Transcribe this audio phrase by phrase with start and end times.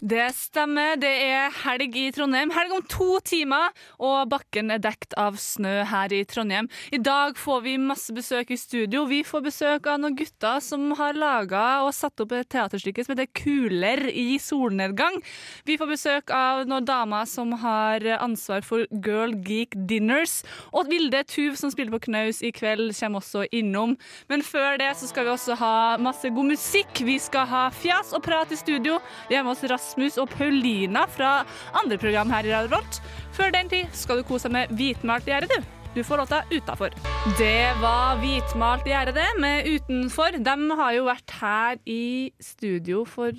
[0.00, 0.96] Det stemmer.
[1.00, 2.50] Det er helg i Trondheim.
[2.54, 6.68] Helg om to timer, og bakken er dekt av snø her i Trondheim.
[6.92, 9.06] I dag får vi masse besøk i studio.
[9.08, 13.14] Vi får besøk av noen gutter som har laga og satt opp et teaterstykke som
[13.14, 15.18] heter Kuler i solnedgang.
[15.66, 20.42] Vi får besøk av noen damer som har ansvar for Girl Geek Dinners.
[20.76, 23.96] Og Vilde Tuv, som spiller på knaus i kveld, kommer også innom.
[24.28, 27.02] Men før det så skal vi også ha masse god musikk.
[27.06, 29.00] Vi skal ha fjas og prat i studio.
[29.30, 31.44] Vi har med oss Rasmus og Paulina fra
[31.78, 32.98] andre program her i Radio Volt.
[33.36, 35.72] Før den tid skal du kose deg med Hvitmalt gjerde, du.
[35.94, 36.96] Du får låta Utafor.
[37.38, 40.40] Det var Hvitmalt gjerde, med Utenfor.
[40.42, 43.38] De har jo vært her i studio for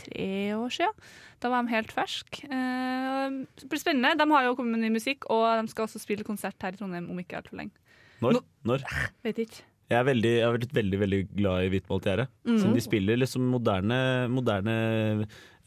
[0.00, 0.96] tre år siden.
[1.44, 2.48] Da var de helt ferske.
[2.48, 4.16] Eh, det blir spennende.
[4.16, 6.80] De har jo kommet med ny musikk, og de skal også spille konsert her i
[6.80, 7.76] Trondheim om ikke altfor lenge.
[8.24, 8.40] Når?
[8.64, 8.88] Når?
[9.26, 9.66] Vet ikke.
[9.90, 12.26] Jeg, er veldig, jeg har vært veldig veldig glad i Hvitmalt gjerde.
[12.48, 12.58] Mm.
[12.58, 13.98] Siden de spiller liksom moderne,
[14.32, 14.74] moderne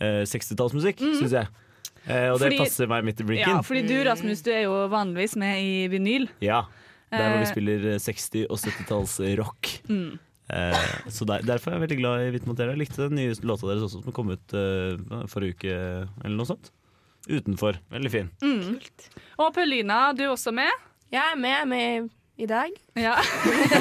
[0.02, 1.48] eh, 60-tallsmusikk, synes syns jeg.
[2.08, 2.62] Eh, og det Mhm.
[2.64, 3.58] Passer meg midt i blinken.
[3.58, 6.30] Ja, fordi du, Rasmus, du er jo vanligvis med i vinyl.
[6.42, 6.64] Ja.
[7.12, 7.44] Der hvor Eh.
[7.44, 9.74] vi spiller eh, 60- og 70-talls-rock.
[9.90, 10.20] Mm.
[10.50, 12.74] Eh, så der, derfor er jeg veldig glad i Hvitmalt gjerde.
[12.78, 15.78] Jeg likte den nye låta deres også, som kom ut eh, forrige uke,
[16.24, 16.72] eller noe sånt.
[17.28, 17.78] Utenfor.
[17.92, 18.30] Veldig fin.
[18.42, 18.78] Mm.
[19.44, 20.72] Og Paulina, du er også med.
[21.12, 22.74] Jeg er med, jeg er med i dag.
[22.94, 23.16] Ja.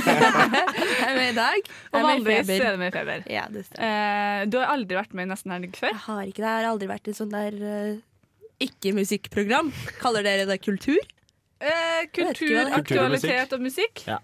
[0.01, 1.67] Jeg er med i dag.
[1.93, 3.27] Og vanligvis er du med i Feber.
[3.29, 3.89] Ja, det stemmer.
[3.89, 5.93] Eh, du har aldri vært med i Nesten helg før?
[5.93, 6.53] Jeg har ikke det.
[6.53, 9.69] Jeg har aldri vært i sånn der uh, ikke-musikkprogram.
[10.01, 11.03] Kaller dere det kultur?
[11.61, 14.07] Eh, kultur, det aktualitet og musikk.
[14.09, 14.19] Ja.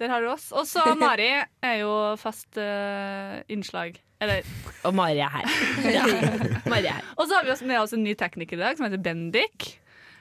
[0.00, 0.50] Der har du oss.
[0.52, 3.96] Og så Mari er jo fast uh, innslag.
[4.20, 4.44] Eller
[4.84, 5.48] Og Mari er her.
[6.72, 7.12] Mari er her.
[7.16, 9.72] Og så har vi også med oss en ny tekniker i dag, som heter Bendik.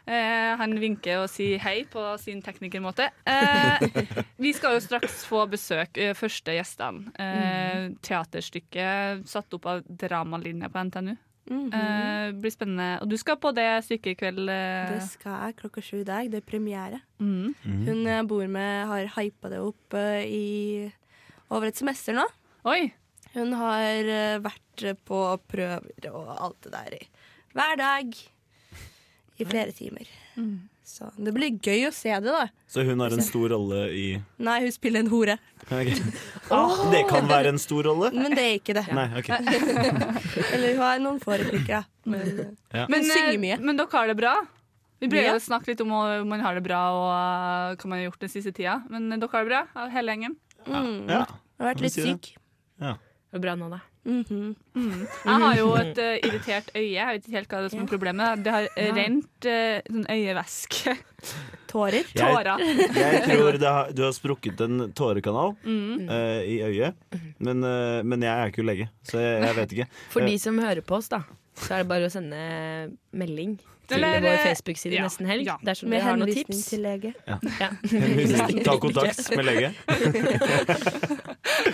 [0.09, 3.11] Eh, han vinker og sier hei på sin teknikermåte.
[3.29, 3.83] Eh,
[4.41, 7.11] vi skal jo straks få besøk, eh, første gjestene.
[7.13, 11.13] Eh, teaterstykket satt opp av Dramalinja på NTNU.
[11.49, 11.73] Mhm.
[11.73, 12.87] Eh, blir spennende.
[13.03, 14.49] Og du skal på det stykket i kveld.
[14.49, 16.31] Det skal jeg klokka sju i dag.
[16.31, 17.01] Det er premiere.
[17.21, 17.53] Mm.
[17.63, 20.91] Hun jeg bor med, har hypa det opp i
[21.49, 22.25] over et semester nå.
[22.69, 22.93] Oi!
[23.33, 24.09] Hun har
[24.41, 27.07] vært på prøver og alt det der i
[27.53, 28.13] hver dag
[29.39, 30.07] i flere timer.
[30.38, 30.57] Mm.
[30.89, 32.47] Så det blir gøy å se det, da.
[32.67, 34.05] Så hun har en stor rolle i
[34.41, 35.35] Nei, hun spiller en hore.
[35.69, 35.91] Ok.
[36.94, 38.09] Det kan være en stor rolle?
[38.16, 38.85] Men det er ikke det.
[38.97, 39.29] Nei, ok.
[40.55, 41.83] Eller hun har noen få replikker, da.
[42.09, 42.88] Men, Ja.
[42.89, 43.59] men eh, synger mye.
[43.61, 44.33] men dere har det bra?
[45.00, 45.35] Vi prøver Ja.
[45.38, 48.25] å snakke litt om om man har det bra og eh, hva man har gjort
[48.25, 48.79] den siste tida.
[48.89, 49.61] Men dere har det bra,
[49.94, 50.35] hele gjengen?
[50.66, 51.06] Mm.
[51.07, 51.21] Ja.
[51.29, 52.31] Jeg har vært litt syk.
[52.81, 52.95] Ja.
[53.29, 53.79] Det er bra nå, da.
[54.05, 54.55] Mhm.
[54.75, 55.01] Mm.
[55.25, 56.93] Jeg har jo et uh, irritert øye.
[56.95, 58.43] Jeg vet ikke helt hva det er som er problemet.
[58.45, 58.93] Det har Ja.
[58.95, 60.93] rent uh, sånn øyevæske.
[61.69, 62.05] Tårer.
[62.15, 62.63] Jeg, Tårer.
[62.95, 66.07] jeg tror det har, du har sprukket en tårekanal Mm.
[66.09, 66.95] uh, i øyet,
[67.39, 69.88] men, eh, men jeg er ikke lege, så jeg, jeg vet ikke.
[70.15, 71.21] For Eh, de som hører på oss, da,
[71.59, 72.39] så er det bare å sende
[73.13, 73.59] melding
[73.89, 75.57] til Eller, vår eh, Facebook-side ja, Nesten helg ja.
[75.65, 76.69] dersom Med dere har noen henvisning tips.
[76.69, 77.13] til lege.
[77.27, 77.38] Ja.
[77.59, 77.69] Ja.
[78.65, 79.73] Ta kontakt med lege.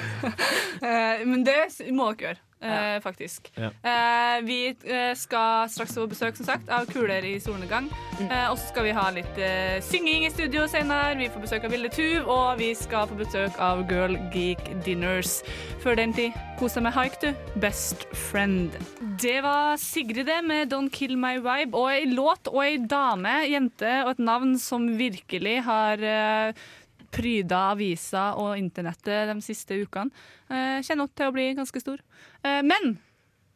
[0.86, 1.56] Eh, men det
[1.96, 3.00] må dere gjøre, Ja.
[3.04, 3.48] faktisk.
[3.58, 3.70] Ja.
[3.86, 7.88] Eh, vi eh, skal straks få besøk som sagt, av Kuler i solnedgang.
[8.20, 8.30] Mm.
[8.52, 11.16] og så skal vi ha litt eh, synging i studio senere.
[11.20, 15.42] Vi får besøk av Vilde Tuv, og vi skal få besøk av Girl Geek Dinners.
[15.84, 17.32] Før den tid, kos deg med haik, du.
[17.64, 18.72] Best Friend.
[19.22, 21.76] Det var Sigrid det med Don't Kill My Vibe.
[21.76, 26.66] Og ei låt og ei dame, jente og et navn som virkelig har eh,
[27.14, 30.14] pryda avisa og internettet de siste ukene.
[30.50, 32.02] Eh, kjenner opp til å bli ganske stor.
[32.44, 32.98] Eh, men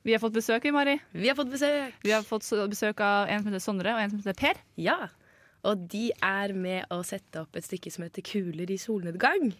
[0.05, 0.97] vi har fått besøk, vi, Mari.
[1.11, 1.95] Vi har fått besøk.
[2.05, 4.61] Vi har fått besøk av en som heter Sondre, og en som heter Per.
[4.79, 5.09] Ja.
[5.67, 9.51] Og de er med å sette opp et stykke som heter Kuler i solnedgang.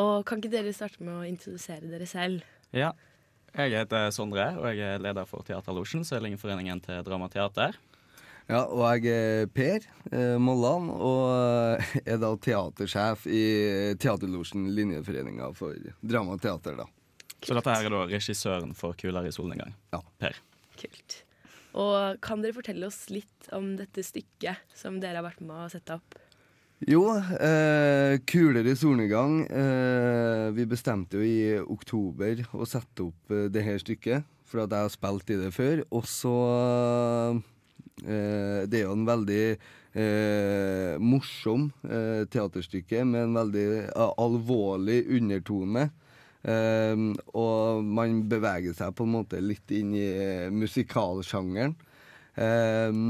[0.00, 2.46] Og kan ikke dere starte med å introdusere dere selv?
[2.72, 2.94] Ja.
[3.50, 7.74] Jeg heter Sondre, og jeg er leder for Teaterlosjen, Sørlingforeningen til Dramateater.
[8.50, 13.42] Ja, og jeg er Per eh, Molland, og eh, er da teatersjef i
[14.00, 16.88] Teaterlosjen Linjeforeninga for drama og teater, da.
[17.40, 19.76] Så dette her er da regissøren for 'Kuler i solnedgang'.
[19.94, 20.00] Ja.
[20.18, 20.40] Per.
[20.80, 21.20] Kult.
[21.78, 25.70] Og kan dere fortelle oss litt om dette stykket som dere har vært med å
[25.70, 26.18] sette opp?
[26.90, 29.44] Jo, eh, kulere solnedgang.
[29.46, 34.74] Eh, vi bestemte jo i oktober å sette opp eh, det her stykket, for at
[34.74, 35.84] jeg har spilt i det før.
[35.92, 37.42] Og så eh,
[38.00, 39.44] Det er jo en veldig
[39.94, 45.88] eh, morsom eh, teaterstykke med en veldig eh, alvorlig undertone.
[46.42, 47.06] Eh,
[47.36, 51.76] og man beveger seg på en måte litt inn i eh, musikalsjangeren.
[52.40, 53.02] Eh,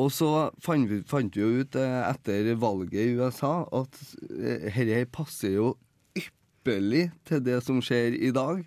[0.00, 0.32] og så
[0.64, 3.98] fant vi, fant vi jo ut eh, etter valget i USA at
[4.32, 5.74] eh, dette passer jo
[6.16, 8.64] ypperlig til det som skjer i dag.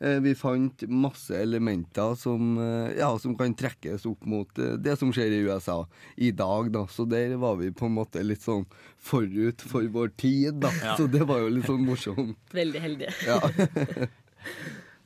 [0.00, 4.98] Eh, Vi fant masse elementer som, eh, ja, som kan trekkes opp mot eh, det
[5.00, 6.72] som skjer i USA i dag.
[6.72, 6.86] Da.
[6.86, 8.66] Så der var vi på en måte litt sånn
[8.98, 10.72] forut for vår tid, da.
[10.82, 10.96] Ja.
[11.00, 12.36] Så det var jo litt sånn morsomt.
[12.60, 13.14] Veldig heldige.
[13.26, 13.40] Ja.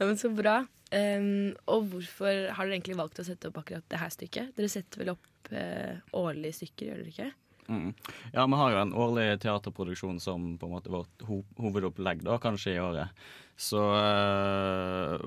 [0.01, 0.63] Ja, men Så bra.
[0.97, 4.55] Um, og hvorfor har dere egentlig valgt å sette opp akkurat det her stykket?
[4.57, 7.27] Dere setter vel opp uh, årlige stykker, gjør dere ikke?
[7.71, 7.93] Mm.
[8.35, 12.39] Ja, vi har jo en årlig teaterproduksjon som på en måte vårt ho hovedopplegg, da,
[12.43, 13.23] kanskje i året.
[13.61, 15.21] Så øh,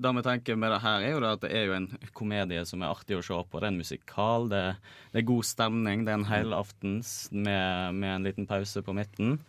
[0.00, 2.62] det vi tenker med det her, er jo det at det er jo en komedie
[2.68, 3.58] som er artig å se på.
[3.58, 4.62] Det er en musikal, det,
[5.10, 9.40] det er god stemning, det er en helaftens med, med en liten pause på midten.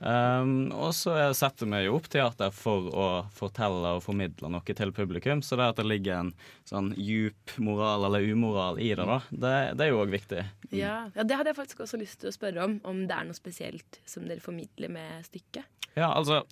[0.00, 4.94] Um, og så setter vi jo opp teater for å fortelle og formidle noe til
[4.96, 5.42] publikum.
[5.44, 6.34] Så det at det ligger en
[6.68, 10.44] sånn djup moral eller umoral i det, da, det, det er jo òg viktig.
[10.72, 11.10] Ja.
[11.14, 12.78] ja, Det hadde jeg faktisk også lyst til å spørre om.
[12.88, 15.68] Om det er noe spesielt som dere formidler med stykket?
[15.98, 16.44] Ja, altså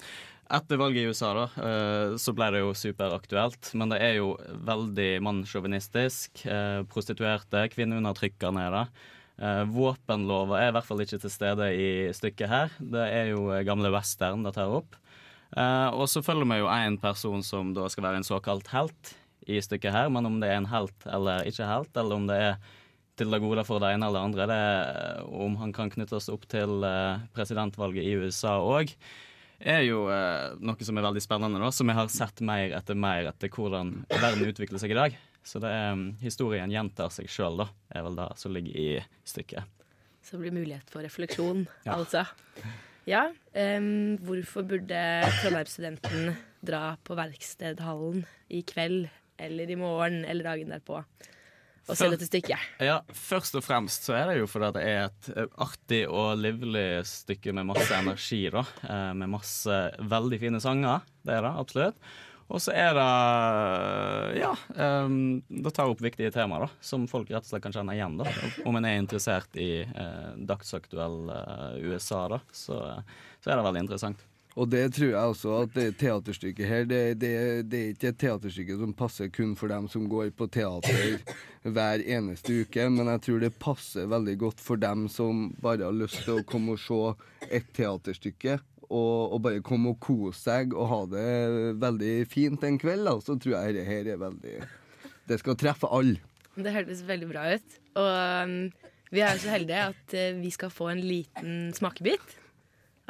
[0.49, 3.71] etter valget i USA da, eh, så ble det jo superaktuelt.
[3.77, 4.33] Men det er jo
[4.69, 6.45] veldig mannssjåvinistisk.
[6.49, 8.85] Eh, prostituerte, kvinneundertrykkerne er det.
[9.39, 12.75] Eh, Våpenlover er i hvert fall ikke til stede i stykket her.
[12.79, 14.99] Det er jo eh, gamle western det tar opp.
[15.57, 19.15] Eh, og så følger vi jo en person som da skal være en såkalt helt
[19.49, 20.11] i stykket her.
[20.13, 22.59] Men om det er en helt eller ikke helt, eller om det er
[23.19, 26.45] til det gode for det ene eller andre, det er, om han kan knyttes opp
[26.51, 28.93] til eh, presidentvalget i USA òg,
[29.61, 32.95] er jo eh, noe som er veldig spennende, da, som jeg har sett mer etter
[32.99, 35.17] mer etter hvordan verden utvikler seg i dag.
[35.49, 38.89] Så det er, mm, historien gjentar seg sjøl, da, er vel det som ligger i
[39.27, 39.65] stykket.
[40.23, 41.97] Så det blir mulighet for refleksjon, Ja.
[41.99, 42.27] altså.
[43.09, 43.27] Ja,
[43.59, 44.99] Um, hvorfor burde
[45.41, 48.21] Trondheimsstudenten dra på Verkstedhallen
[48.55, 49.09] i kveld
[49.41, 51.01] eller i morgen eller dagen derpå
[51.89, 52.69] og se dette stykket?
[52.85, 56.39] Ja, Først og fremst så er det jo fordi det er et eh, artig og
[56.41, 58.45] livlig stykke med masse energi.
[58.55, 61.07] da, eh, Med masse veldig fine sanger.
[61.25, 62.11] Det er det absolutt.
[62.49, 64.55] Og så er det Ja,
[65.05, 68.17] um, det tar opp viktige temaer da, som folk rett og slett kan kjenne igjen.
[68.21, 68.29] da,
[68.65, 72.81] Om en er interessert i eh, dagsaktuell eh, USA, da, så,
[73.45, 74.25] så er det veldig interessant.
[74.59, 77.31] Og det tror jeg også at det teaterstykket her, det, det,
[77.71, 81.21] det er ikke et teaterstykke som passer kun for dem som går på teater
[81.77, 85.95] hver eneste uke, men jeg tror det passer veldig godt for dem som bare har
[85.95, 86.99] lyst til å komme og se
[87.61, 88.57] et teaterstykke.
[88.89, 91.29] Og, og bare komme og kose seg og ha det
[91.79, 93.05] veldig fint en kveld.
[93.05, 93.15] Da.
[93.21, 94.55] Så tror jeg dette her er veldig
[95.29, 96.17] Det skal treffe alle.
[96.57, 97.79] Det hørtes veldig bra ut.
[98.01, 98.11] Og
[98.49, 98.57] um,
[99.13, 102.39] vi er jo så heldige at uh, vi skal få en liten smakebit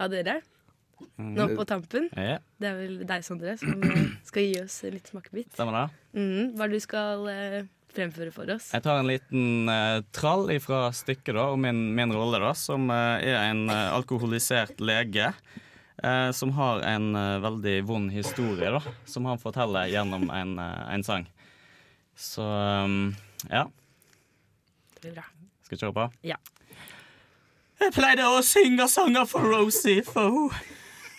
[0.03, 0.41] av dere
[1.19, 2.09] nå på tampen.
[2.17, 2.39] Ja.
[2.59, 3.75] Det er vel deg, Sondre, som
[4.29, 5.51] skal gi oss en liten smakebit.
[5.55, 5.87] Stemmer det?
[6.19, 7.59] Mm, hva er det du skal eh,
[7.95, 8.69] fremføre for oss?
[8.75, 12.91] Jeg tar en liten eh, trall fra stykket da, og min, min rolle, da, som
[12.91, 15.33] eh, er en eh, alkoholisert lege.
[16.03, 21.05] eh, som har en eh, veldig vond historie, da, som han forteller gjennom en, en
[21.07, 21.27] sang.
[22.19, 23.15] Så um,
[23.51, 23.67] ja.
[24.95, 25.27] Det blir bra.
[25.67, 26.07] Skal vi kjøre på?
[26.27, 26.39] Ja.
[27.79, 30.57] Jeg pleide å synge sanger for Rosie, for hun,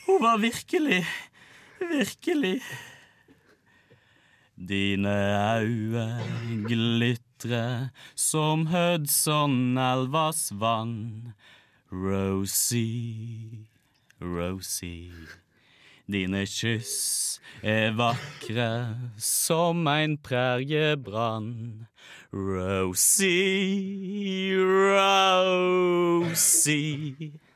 [0.10, 1.06] hun var virkelig,
[1.80, 2.62] virkelig
[4.70, 6.20] Dine øyne
[6.68, 11.34] glitrer som Hudson-elvas vann.
[11.92, 13.68] Rosie,
[14.22, 15.12] Rosie.
[16.12, 21.88] Dine kyss er vakre som en præriebrann.
[22.34, 23.30] Rosie,
[26.20, 27.49] Rosie.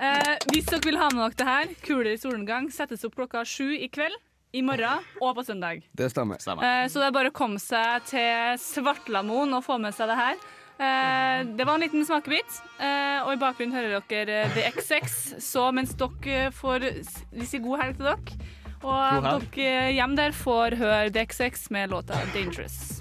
[0.00, 3.42] Eh, hvis dere vil ha med dere det her, Kuler i solnedgang settes opp klokka
[3.44, 4.16] sju i kveld,
[4.56, 5.82] i morgen og på søndag.
[5.92, 6.64] Det stemmer.
[6.64, 10.16] Eh, så det er bare å komme seg til Svartlamoen og få med seg det
[10.18, 10.40] her.
[10.80, 15.18] Eh, det var en liten smakebit, eh, og i bakgrunnen hører dere The XX.
[15.44, 16.88] Så mens dere får
[17.36, 18.40] Vi sier god helg til dere.
[18.80, 22.99] Og dere hjem der får høre The XX med låta 'Dangerous'.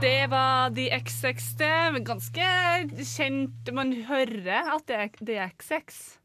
[0.00, 2.04] Det var The XX, det.
[2.06, 2.46] Ganske
[3.04, 3.72] kjent.
[3.74, 6.18] Man hører at det er The XX.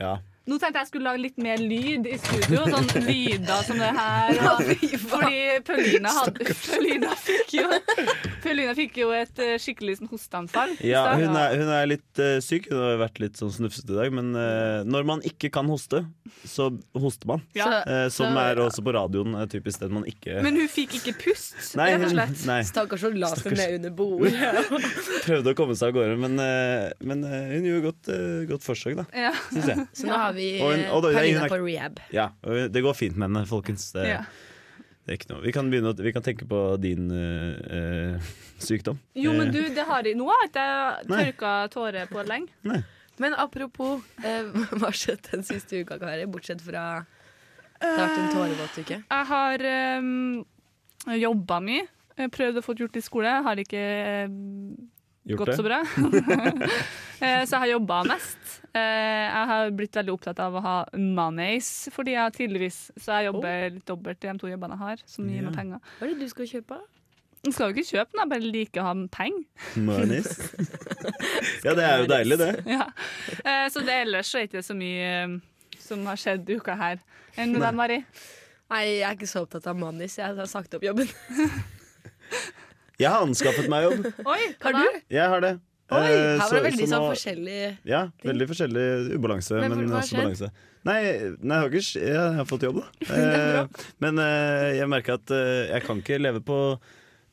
[0.00, 0.16] Ja.
[0.48, 2.62] Nå tenkte jeg skulle lage litt mer lyd i studio.
[2.72, 4.38] Sånn lyder som det her.
[4.48, 4.70] Og,
[5.10, 7.66] fordi Paulina, hadde, Paulina, fikk jo,
[8.44, 10.72] Paulina fikk jo et eh, skikkelig sånn hosteanfall.
[10.88, 12.70] Ja, hun er, hun er litt uh, syk.
[12.72, 14.14] Hun har vært litt sånn snufsete i dag.
[14.16, 16.00] Men uh, når man ikke kan hoste,
[16.48, 17.44] så hoster man.
[17.58, 17.68] Ja.
[17.84, 21.12] Uh, som Så- er også på radioen typisk det man ikke Men hun fikk ikke
[21.26, 22.40] pust, Nei, rett og slett.
[22.48, 22.58] nei.
[22.66, 23.60] Stakkars hun la seg Stakkars.
[23.60, 24.32] ned under bordet.
[25.28, 26.16] prøvde å komme seg av gårde.
[26.24, 26.40] Men,
[27.04, 28.10] men hun gjorde godt,
[28.54, 29.06] godt forsøk, da.
[29.28, 29.34] Ja.
[29.52, 29.86] Syns jeg.
[29.92, 31.98] Så nå har vi Og hun- og da, nei, er- på rehab.
[32.14, 33.90] Ja, det går fint med henne, folkens.
[33.92, 34.22] Det, Ja.
[35.06, 35.42] det er ikke noe.
[35.42, 38.20] Vi kan, begynne, vi kan tenke på din eh, eh,
[38.58, 38.98] sykdom.
[39.14, 42.48] Jo, men Eh, du, det har jeg, nå har jeg ikke tørka tårer på lenge.
[43.18, 44.44] Men apropos, eh,
[44.78, 46.24] hva har skjedd den siste uka, Kari?
[46.26, 47.04] Bortsett fra
[47.80, 48.96] det har vært en tårevåt uke.
[49.06, 50.44] Jeg har um,
[51.14, 51.84] jobba mye.
[52.18, 53.30] Jeg Prøvd å få gjort i skole.
[53.46, 53.82] Har ikke
[54.26, 54.88] um,
[55.28, 55.56] Gjort gått det?
[55.56, 55.78] så bra.
[57.18, 58.60] Eh, så jeg har jobba mest.
[58.78, 63.28] Eh, jeg har blitt veldig opptatt av å ha moneys, fordi jeg tidligvis Så jeg
[63.28, 65.82] jobber litt dobbelt i de to jobbene jeg har, som gir meg penger.
[65.98, 66.80] Hva er det du skal kjøpe?
[67.46, 69.44] Jeg skal jo ikke kjøpe den, jeg bare liker å ha penger.
[69.86, 70.32] Manis.
[71.66, 72.50] ja, det er jo deilig, det.
[72.66, 72.88] Ja.
[73.44, 75.38] Eh, så det ellers er det ikke så mye um,
[75.78, 76.98] som har skjedd i uka her.
[77.38, 78.00] Enn med deg, Mari?
[78.68, 80.18] Nei, jeg er ikke så opptatt av manis.
[80.18, 81.08] Jeg har sagt opp jobben.
[82.98, 84.08] Jeg har anskaffet meg jobb.
[84.26, 85.00] Oi, Har du?
[85.14, 85.54] Jeg har det.
[85.88, 88.82] Oi, Eh, her var det veldig så sånn nå- forskjellig Ja, veldig forskjellig
[89.16, 90.20] ubalanse, Men men, også skjedd?
[90.20, 90.48] balanse.
[90.84, 90.98] Nei,
[91.40, 92.86] nei, jeg har ikke jeg har fått jobb, da.
[93.16, 93.66] Eh,
[94.04, 96.58] men eh, jeg merker at eh, jeg kan ikke leve på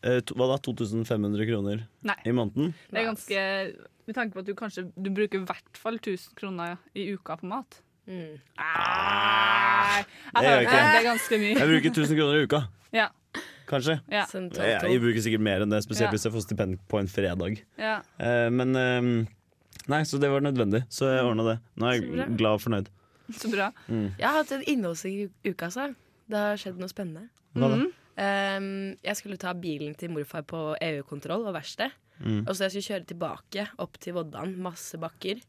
[0.03, 2.15] eh, to, hva da, 2500 kroner Nei.
[2.25, 2.71] i måneden.
[2.91, 3.38] Det er ganske
[4.07, 7.35] Med tanke på at du kanskje du bruker i hvert fall 1000 kroner i uka
[7.41, 7.81] på mat.
[8.07, 8.38] Mm.
[8.38, 8.41] Det
[10.35, 10.69] jeg gjør jeg.
[10.69, 11.55] Det er ganske mye.
[11.57, 12.59] Jeg bruker 1000 kroner i uka.
[12.93, 13.07] Ja.
[13.69, 13.98] Kanskje.
[14.12, 14.25] Ja.
[14.31, 16.13] Jeg, jeg bruker sikkert mer enn det, spesielt Ja.
[16.13, 17.60] hvis jeg får stipend på en fredag.
[17.81, 17.98] Ja.
[18.22, 19.34] Eh, men uh,
[19.91, 21.57] Nei, så det var nødvendig, så jeg ordna det.
[21.77, 22.88] Nå er jeg glad og fornøyd.
[23.41, 23.72] Så bra.
[23.89, 24.07] Mm.
[24.17, 25.91] Jeg har hatt en innholdsrik uke, altså.
[26.29, 27.27] Det har skjedd noe spennende.
[27.57, 27.77] Hva da?
[28.15, 28.67] Um,
[29.03, 31.93] jeg skulle ta bilen til morfar på EU-kontroll og verksted.
[32.22, 32.45] Mm.
[32.45, 35.41] Og så jeg skulle kjøre tilbake opp til Voddan, masse bakker.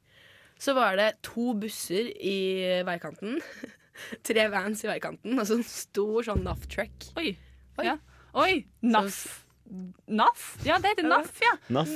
[0.58, 2.36] Så var det to busser i
[2.88, 3.38] veikanten.
[4.26, 7.12] Tre vans i veikanten, og så en stor sånn NAF-track.
[7.20, 7.36] Oi.
[7.84, 7.96] Ja.
[8.36, 8.66] Oi!
[8.82, 9.44] NAF.
[10.06, 10.44] NAF?
[10.64, 11.56] Ja, det heter NAF, ja.
[11.68, 11.90] NAF.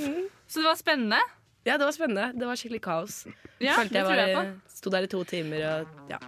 [0.46, 1.20] Så det var spennende?
[1.64, 2.32] Ja, det var spennende.
[2.40, 3.26] Det var skikkelig kaos.
[3.60, 6.20] Ja, Følte jeg tror jeg var, sto der i to timer og ja.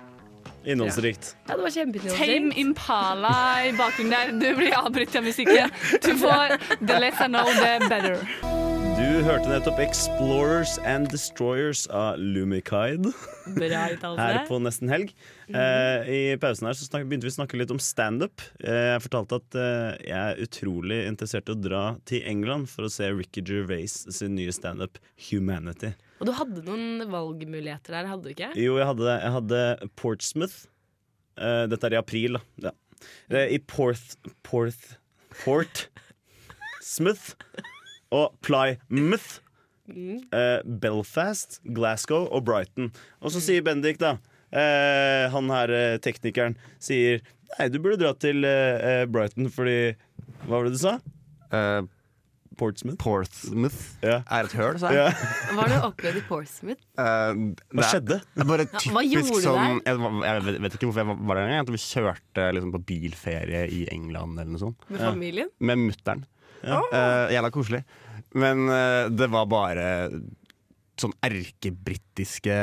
[0.64, 1.37] Innholdsrikt.
[1.49, 2.52] Ja, det var Tame.
[2.54, 3.35] Impala
[3.66, 4.32] i bakgrunnen der.
[4.38, 5.71] Du blir avbrutt av musikken.
[6.02, 8.71] Du får The Less I Know, The Better.
[9.02, 13.11] Du hørte nettopp 'Explorers and Destroyers' av Lumikide
[13.56, 13.80] Bra
[14.21, 15.11] her på Nesten Helg.
[15.50, 18.44] Eh, I pausen her så snak, begynte vi å snakke litt om standup.
[18.62, 22.87] Eh, jeg fortalte at eh, jeg er utrolig interessert i å dra til England for
[22.87, 25.97] å se Ricky Gervais sin nye standup 'Humanity'.
[26.23, 28.52] Og du hadde noen valgmuligheter der, hadde du ikke?
[28.54, 29.64] Jo, jeg hadde, jeg hadde
[29.99, 30.68] Portsmouth.
[31.42, 32.71] Eh, dette er i april, da.
[32.71, 32.76] Ja.
[33.35, 34.14] Eh, I Porth...
[34.47, 34.94] Porth...
[35.42, 35.88] Port
[36.82, 37.35] Smouth
[38.12, 39.40] og Plymouth.
[39.90, 42.92] eh, Belfast, Glasgow og Brighton.
[43.21, 44.12] Og så sier Bendik, da
[44.52, 47.19] eh, Han her eh, teknikeren sier
[47.59, 49.75] Nei, du burde dra til eh, eh, Brighton fordi
[50.47, 50.95] Hva var det du sa?
[52.57, 52.99] Portsmouth?
[53.00, 54.19] Portsmouth Ja.
[54.31, 55.00] er et høl, sa jeg.
[55.00, 55.28] Ja.
[55.57, 56.83] Hva har du opplevd i Portsmouth?
[57.00, 57.33] Eh,
[57.73, 58.19] det er- skjedde?
[58.37, 59.81] Det er bare typisk hva gjorde du sånn der?
[59.88, 61.73] jeg, jeg vet- vet ikke hvorfor jeg var var der engang.
[61.73, 64.85] Vi kjørte liksom på bilferie i England eller noe sånt.
[64.92, 65.50] Med familien?
[65.61, 66.23] Med mutter'n.
[66.62, 66.81] Ja.
[66.92, 67.83] Eh, jævla koselig.
[68.38, 69.87] Men uh, det var bare
[71.00, 72.57] sånn erkebritiske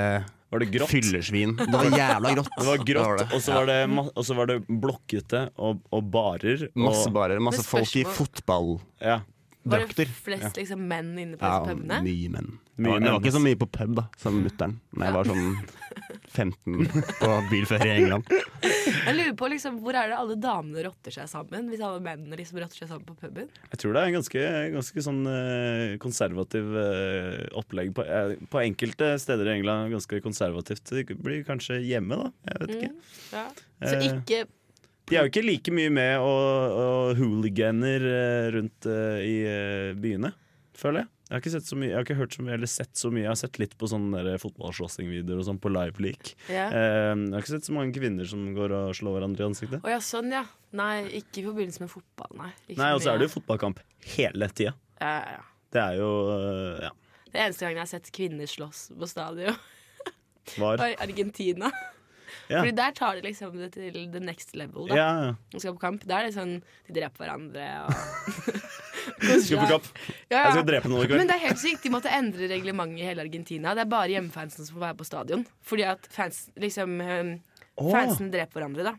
[0.50, 0.90] Var det grått?
[0.90, 1.56] Fyllesvin.
[1.60, 2.54] Det var jævla grått.
[2.56, 3.28] Det var grått, det.
[3.36, 3.80] og så var det,
[4.10, 6.70] og så var det blokkete og, og barer.
[6.80, 7.44] Masse barer.
[7.44, 8.80] Masse folk i fotball.
[9.04, 9.20] Ja.
[9.70, 12.02] Var det flest liksom, menn inne på Ja, pubene?
[12.06, 12.58] mye menn.
[12.80, 15.48] Mye jeg, var, ikke så mye på pub da som mutter'n da jeg var sånn
[16.30, 18.30] 15 på bilferie i England.
[19.00, 21.70] Jeg lurer på liksom, Hvor er det alle damene rotter seg sammen?
[21.72, 23.50] Hvis alle mennene liksom rotter seg sammen på puben?
[23.72, 24.44] Jeg tror det er en ganske,
[24.76, 27.92] ganske sånn eh, konservativ eh, opplegg.
[27.98, 30.86] På, eh, på enkelte steder i England ganske konservativt.
[30.94, 32.32] Det blir kanskje hjemme, da.
[32.52, 32.92] Jeg vet ikke.
[32.94, 33.46] Mm, ja.
[33.80, 34.44] Så ikke
[35.10, 39.96] De er jo ikke like mye med og, og hooliganer eh, rundt uh, i eh,
[39.98, 40.30] byene,
[40.78, 41.10] føler jeg.
[41.30, 43.10] Jeg har ikke sett så mye, jeg har ikke hørt så mye eller sett så
[43.14, 43.24] mye.
[43.24, 46.32] Jeg har sett litt på sånne fotballslåssingvideoer og sånn på Liveleak.
[46.50, 46.74] Yeah.
[46.74, 49.82] Uh, jeg har ikke sett så mange kvinner som går og slår hverandre i ansiktet.
[49.82, 50.46] Oh, ja, sånn, ja.
[50.78, 52.54] Nei, ikke i forbindelse med fotball, nei.
[52.68, 53.82] Ikke Nei, og så er det jo fotballkamp
[54.16, 54.78] hele tida.
[55.02, 55.46] ja, ja.
[55.70, 56.90] Det er jo uh, ja.
[57.30, 59.58] Det eneste gangen jeg har sett kvinner slåss på stadion,
[60.58, 61.70] var Argentina.
[62.48, 62.62] Ja.
[62.62, 64.88] Fordi der tar de liksom det til the next level.
[64.88, 64.96] Da.
[64.96, 65.10] Ja.
[65.52, 66.06] De skal på kamp.
[66.08, 66.56] Der er det sånn
[66.88, 67.94] de dreper hverandre og
[69.44, 69.90] Skal på kamp.
[70.30, 70.46] Ja.
[70.46, 71.20] Jeg skal drepe noen i kveld.
[71.24, 71.84] Men det er helt sykt.
[71.84, 73.76] De måtte endre reglementet i hele Argentina.
[73.76, 75.46] Det er bare hjemmefansen som får være på stadion.
[75.66, 76.98] Fordi at fans, liksom,
[77.80, 77.92] oh.
[77.94, 78.96] Fansen dreper hverandre, da.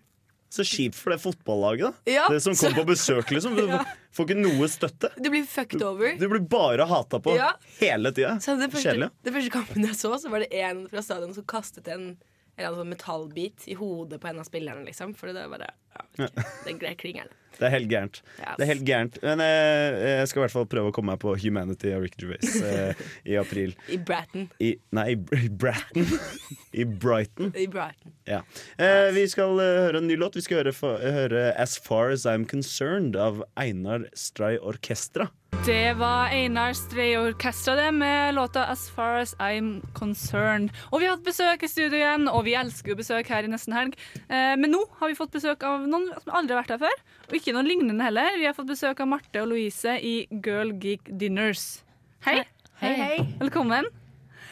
[0.50, 2.10] Så kjipt for det fotballaget, da.
[2.10, 3.54] Ja, det som så- på besøk, liksom.
[3.54, 3.84] Du Ja.
[4.12, 5.12] får ikke noe støtte.
[5.22, 6.16] Du blir fucked over.
[6.18, 7.52] Du blir bare hata på Ja.
[7.78, 8.32] hele tida.
[8.42, 12.16] Så det første, kampen jeg så, så var det en fra stadion som kastet en
[12.60, 15.14] eller annen sånn metallbit i hodet på en av spillerne, liksom.
[15.18, 16.28] For det er bare ja, Ja.
[16.66, 17.32] Den klingeren.
[17.60, 18.22] Det er helt gærent.
[18.38, 18.54] Yes.
[18.56, 19.18] Det er helt gærent.
[19.22, 22.24] Men eh, jeg skal i hvert fall prøve å komme meg på Humanity av Ricky
[22.24, 23.74] Gervais eh, i april.
[23.94, 24.48] I Bratton.
[24.58, 26.06] I, nei, i i Bratton.
[26.80, 27.52] I Brighton.
[27.56, 28.12] I Brighton.
[28.24, 28.40] Ja.
[28.78, 30.38] Eh, vi skal uh, høre en ny låt.
[30.38, 35.28] Vi skal høre, for, høre As Far As I'm Concerned av Einar Stray Orkestra.
[35.66, 40.70] Det var Einar Stray Orkestra det med låta 'As Far As I'm Concerned'.
[40.90, 43.50] Og vi har hatt besøk i studio igjen, og vi elsker jo besøk her i
[43.50, 43.98] nesten helg.
[44.30, 47.02] Eh, men nå har vi fått besøk av noen som aldri har vært her før,
[47.30, 48.34] og ikke noe lignende heller.
[48.40, 51.84] Vi har fått besøk av Marte og Louise i Girl Geek Dinners.
[52.26, 52.40] Hei.
[52.80, 53.18] Hei, hei.
[53.38, 53.86] Velkommen.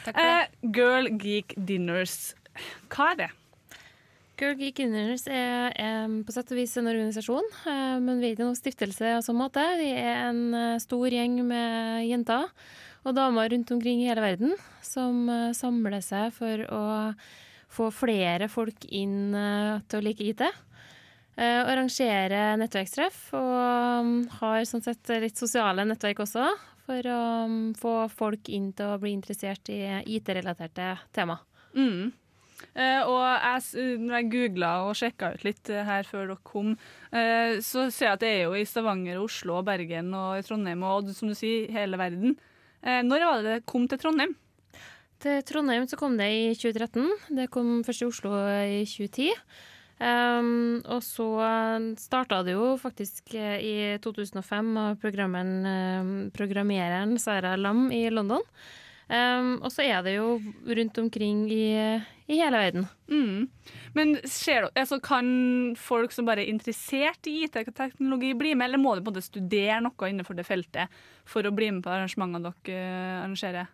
[0.05, 0.37] Takk for det.
[0.45, 2.37] Eh, Girl Geek Dinners.
[2.95, 3.29] Hva er det?
[4.39, 8.37] Girl Geek Inners er, er på sett og vis en organisasjon, eh, men vi er
[8.37, 9.65] ikke noen stiftelse av sånn måte.
[9.81, 12.47] Vi er en eh, stor gjeng med jenter
[13.03, 14.55] og damer rundt omkring i hele verden
[14.87, 16.85] som samler seg for å
[17.75, 19.33] få flere folk inn
[19.89, 20.43] til å like IT.
[21.39, 23.53] Eh, arrangere nettverkstreff og
[24.03, 26.49] um, har sånn sett litt sosiale nettverk også,
[26.83, 29.79] for å um, få folk inn til å bli interessert i
[30.17, 31.37] IT-relaterte tema.
[31.79, 32.11] Mm.
[32.75, 36.75] Uh, og jeg, når jeg googla og sjekka ut litt her før dere kom,
[37.15, 41.15] uh, så ser jeg at det er jo i Stavanger, Oslo, Bergen og Trondheim og
[41.15, 42.35] som du sier, hele verden.
[42.83, 44.35] Uh, når var det det kom til Trondheim?
[45.23, 47.07] Til Trondheim så kom det i 2013.
[47.39, 49.37] Det kom først i Oslo i 2010.
[49.99, 51.27] Um, og så
[51.99, 58.45] starta det jo faktisk eh, i 2005 av eh, programmereren Sara Lam i London.
[59.09, 60.37] Um, og så er det jo
[60.69, 61.73] rundt omkring i,
[62.29, 62.85] i hele verden.
[63.09, 63.47] Mm.
[63.97, 68.95] Men skjer, altså, kan folk som bare er interessert i IT-teknologi bli med, eller må
[68.95, 72.53] de på en måte studere noe innenfor det feltet for å bli med på arrangementene
[72.53, 73.73] dere eh, arrangerer?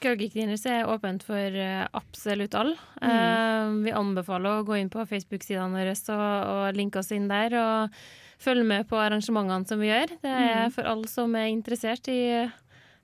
[0.00, 2.76] Girl er åpent for eh, absolutt alle.
[3.02, 3.10] Mm.
[3.10, 7.52] Uh, vi anbefaler å gå inn på Facebook-sidene våre og, og linke oss inn der.
[7.60, 8.00] Og
[8.40, 10.14] følge med på arrangementene som vi gjør.
[10.22, 10.72] Det er Mm.
[10.72, 12.50] for alle som er interessert i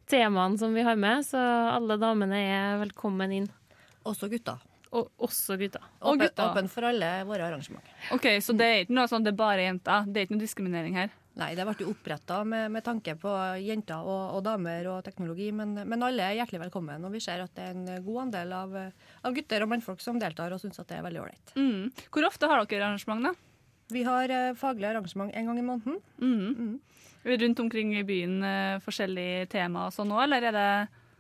[0.09, 1.37] temaene som vi har med, så
[1.75, 3.49] alle damene er velkommen inn.
[4.07, 4.57] Også gutta.
[4.93, 5.83] Og også gutta.
[6.01, 7.93] Åpen, åpen for alle våre arrangementer.
[8.15, 10.07] Ok, Så det er ikke noe sånn det er bare jenter?
[10.07, 11.11] Det er ikke noe diskriminering her?
[11.37, 15.51] Nei, det ble jo oppretta med, med tanke på jenter og, og damer og teknologi,
[15.53, 17.05] men, men alle er hjertelig velkommen.
[17.05, 18.77] Og vi ser at det er en god andel av,
[19.21, 21.53] av gutter og mannfolk som deltar og syns at det er veldig ålreit.
[21.61, 21.93] Mm.
[22.09, 23.35] Hvor ofte har dere arrangement, da?
[23.93, 26.01] Vi har eh, faglig arrangement en gang i måneden.
[26.19, 26.79] Mm.
[27.43, 30.71] Rundt omkring i byen, eh, forskjellige tema og sånn òg, eller er det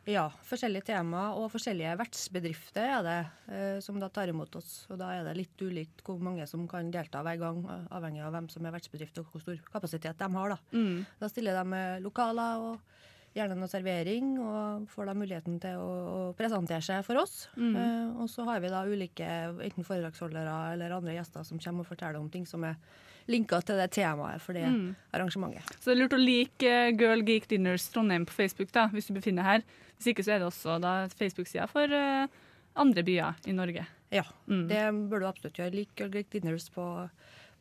[0.07, 3.16] Ja, forskjellige tema og forskjellige vertsbedrifter er det
[3.51, 4.85] eh, som da tar imot oss.
[4.92, 8.31] Og da er det litt ulikt hvor mange som kan delta hver gang, avhengig av
[8.37, 10.55] hvem som er vertsbedrift og hvor stor kapasitet de har.
[10.55, 11.05] Da, Mm.
[11.19, 12.81] da stiller de med lokaler og
[13.37, 17.49] gjerne noe servering, og får da muligheten til å, å presentere seg for oss.
[17.59, 17.75] Mm.
[17.77, 19.27] Eh, og så har vi da ulike
[19.66, 22.79] enten foredragsholdere eller andre gjester som kommer og forteller om ting som er
[23.29, 24.95] linka til det temaet for det Mm.
[25.12, 25.65] arrangementet.
[25.81, 29.07] Så det er lurt å like eh, Girl Geek Dinners Trondheim på Facebook da, hvis
[29.09, 29.62] du befinner her.
[29.99, 30.77] Hvis ikke så er det også
[31.19, 32.27] Facebook-sida for uh,
[32.77, 33.87] andre byer i Norge.
[34.12, 34.69] Ja, Mm.
[34.69, 35.75] det bør du absolutt gjøre.
[35.75, 37.09] Lik Girl Geek Dinners på,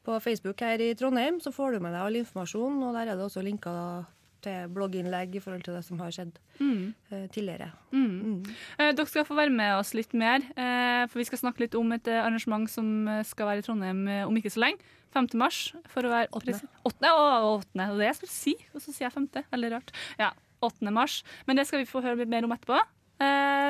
[0.05, 2.83] på Facebook her i Trondheim, så får du med deg all informasjon.
[2.83, 4.05] Og der er det også linker
[4.45, 6.93] til blogginnlegg i forhold til det som har skjedd Mm.
[7.11, 7.71] uh, tidligere.
[7.91, 8.45] Mm.
[8.79, 11.75] Eh, dere skal få være med oss litt mer, uh, for vi skal snakke litt
[11.75, 14.79] om et arrangement som skal være i Trondheim om ikke så lenge.
[15.15, 15.29] 5.
[15.39, 16.57] mars, for å være Åttende.
[16.59, 19.43] presi- Åttende, å, åttende, det er det jeg skulle si, og så sier jeg 5.
[19.53, 19.91] Veldig rart.
[20.19, 20.31] Ja,
[20.61, 20.91] 8.
[20.91, 21.23] mars.
[21.47, 22.79] Men det skal vi få høre litt mer om etterpå.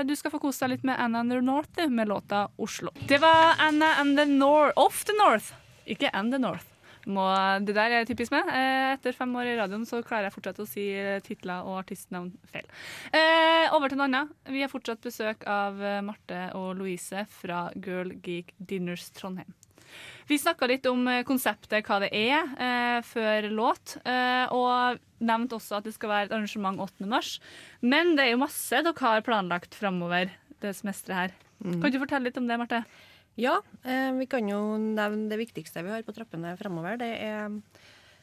[0.09, 2.89] Du skal få kose deg litt med Anna and the North med låta 'Oslo'.
[3.07, 5.53] Det var Anna and the North Off the North,
[5.85, 6.65] ikke And the North.
[7.05, 7.25] Må,
[7.65, 8.49] det der er typisk meg.
[8.49, 11.83] Eh, etter fem år i radioen så klarer jeg fortsatt å si eh, titler og
[11.83, 12.65] artistnavn feil.
[13.13, 14.33] Eh, over til noe annet.
[14.49, 19.53] Vi har fortsatt besøk av Marte og Louise fra Girl Geek Dinners Trondheim.
[20.27, 23.97] Vi snakka litt om konseptet, hva det er, eh, før låt.
[24.05, 27.05] Eh, og nevnte også at det skal være et arrangement 8.
[27.07, 27.39] mars.
[27.81, 31.31] Men det er jo masse dere har planlagt framover det semesteret her.
[31.63, 31.81] Mm.
[31.81, 32.83] Kan du fortelle litt om det, Marte?
[33.37, 36.97] Ja, eh, vi kan jo nevne det viktigste vi har på trappene fremover.
[37.01, 37.49] Det er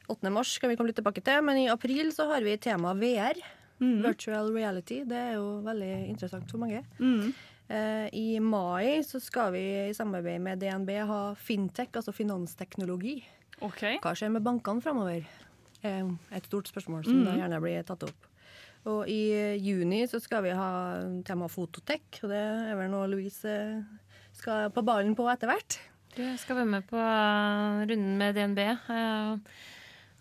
[0.08, 0.30] 8.
[0.32, 1.42] mars, skal vi komme litt tilbake til.
[1.44, 3.36] Men i april så har vi tema VR.
[3.82, 4.00] Mm.
[4.06, 5.02] Virtual reality.
[5.04, 6.84] Det er jo veldig interessant for mange.
[7.00, 7.32] Mm.
[7.68, 13.18] Eh, I mai så skal vi i samarbeid med DNB ha fintech, altså finansteknologi.
[14.02, 15.24] Hva skjer med bankene framover?
[15.82, 16.04] Eh,
[16.36, 17.24] et stort spørsmål som Mm.
[17.26, 18.28] da gjerne blir tatt opp.
[18.86, 23.44] Og i juni så skal vi ha tema fototech, og det er vel noe Louise
[23.46, 23.82] eh,
[24.38, 25.78] skal på ballen på etter hvert.
[26.16, 28.58] Du skal være med på runden med DNB.
[28.66, 29.36] eh,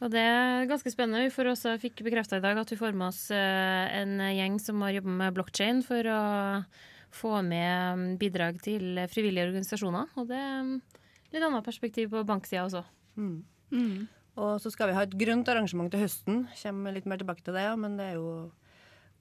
[0.01, 1.25] Og det er ganske spennende.
[1.27, 4.55] Vi får også fikk bekrefta i dag at vi får med oss eh, en gjeng
[4.59, 6.21] som har jobba med blokkjein for å
[7.11, 10.07] få med mm, bidrag til frivillige organisasjoner.
[10.17, 10.71] Og det er
[11.35, 12.85] litt annet perspektiv på banksida også.
[13.19, 14.07] Mm.
[14.41, 16.45] Og så skal vi ha et grønt arrangement til høsten.
[16.63, 18.31] Kommer litt mer tilbake til det, ja, men det er jo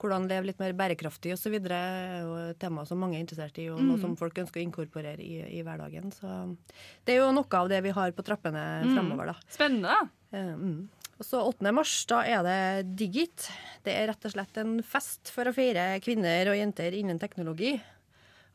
[0.01, 1.55] hvordan leve litt mer bærekraftig osv.
[1.71, 4.01] er jo et tema som mange er interessert i, og noe Mm.
[4.01, 6.11] som folk ønsker å inkorporere i, i hverdagen.
[6.13, 6.57] Så
[7.05, 8.95] det er jo noe av det vi har på trappene Mm.
[8.97, 9.35] fremover, da.
[9.49, 10.11] Spennende.
[10.33, 10.89] Eh, mm.
[11.21, 11.73] Og så 8.
[11.73, 13.51] mars, da er det Digit.
[13.85, 17.75] Det er rett og slett en fest for å feire kvinner og jenter innen teknologi.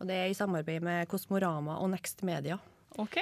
[0.01, 2.58] Og det er i samarbeid med Kosmorama og Next Media.
[2.97, 3.17] Ok.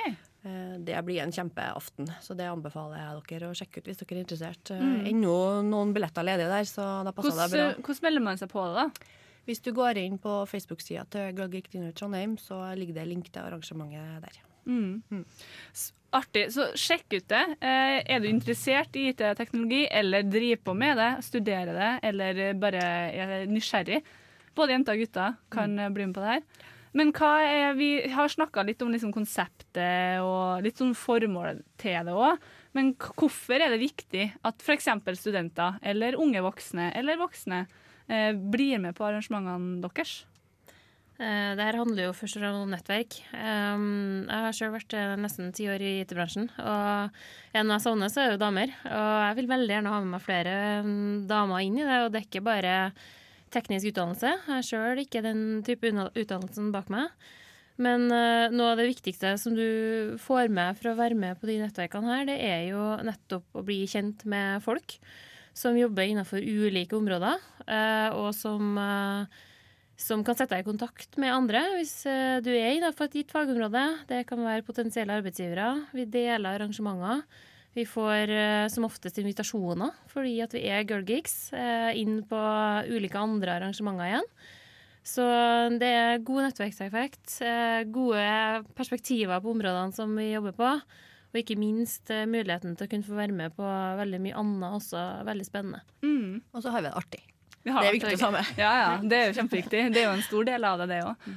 [0.45, 4.17] Eh, Det blir en kjempeaften, så det anbefaler jeg dere å sjekke ut hvis dere
[4.19, 4.71] er interessert.
[4.71, 5.05] Eh, Mm.
[5.07, 7.67] Ennå noen billetter ledige der, så da passer det bra.
[7.71, 9.07] Hvordan, hvordan melder man seg på det, da?
[9.47, 13.41] Hvis du går inn på Facebook-sida til Girl Dinner Trondheim, så ligger det link til
[13.41, 14.37] arrangementet der.
[14.65, 15.01] Mm.
[15.11, 15.25] Mm.
[16.13, 16.45] Artig.
[16.53, 17.57] Så sjekk ut det.
[17.59, 22.83] Eh, Er du interessert i IT-teknologi, eller driver på med det, studerer det, eller bare
[22.83, 24.01] er nysgjerrig?
[24.55, 26.43] Både jenter og gutter kan eh, bli med på det her.
[26.93, 32.13] Men er, vi har snakka litt om liksom konseptet og litt sånn formålet til det
[32.13, 32.43] òg.
[32.77, 34.89] Men hvorfor er det viktig at f.eks.
[35.17, 37.65] studenter eller unge voksne eller voksne
[38.07, 40.23] eh, blir med på arrangementene deres?
[41.17, 43.17] Eh, Det her handler jo først og fremst om nettverk.
[43.33, 47.19] Um, jeg har selv vært eh, nesten ti år i IT-bransjen, og
[47.53, 48.73] en jeg savner, så er jo damer.
[48.89, 52.13] Og jeg vil veldig gjerne ha med meg flere mm, damer inn i det, og
[52.13, 52.77] det er ikke bare
[53.53, 54.33] teknisk utdannelse.
[54.33, 57.13] Jeg har sjøl ikke den type utdannelsen bak meg.
[57.81, 61.49] Men eh, noe av det viktigste som du får med for å være med på
[61.49, 64.97] de nettverkene her, det er jo nettopp å bli kjent med folk
[65.57, 69.41] som jobber innenfor ulike områder, eh, og som eh,
[70.03, 71.93] som kan sette deg i kontakt med andre hvis
[72.43, 73.83] du er innenfor et gitt fagområde.
[74.09, 75.67] Det kan være potensielle arbeidsgivere.
[75.95, 77.21] Vi deler arrangementer.
[77.73, 82.41] Vi får eh, som oftest invitasjoner fordi at vi er Girl Geeks eh, inn på
[82.89, 84.29] ulike andre arrangementer igjen.
[85.03, 85.23] Så
[85.81, 88.27] det er god nettverkseffekt, eh, gode
[88.77, 90.69] perspektiver på områdene som vi jobber på.
[91.33, 93.65] Og ikke minst muligheten til å kunne få være med på
[93.97, 95.81] veldig mye annet også veldig spennende.
[96.53, 97.23] Og så har vi det artig.
[97.63, 98.49] Det er viktig å ta med.
[98.59, 99.83] Ja, ja, det er jo kjempeviktig.
[99.95, 101.27] Det er jo en stor del av det, det òg.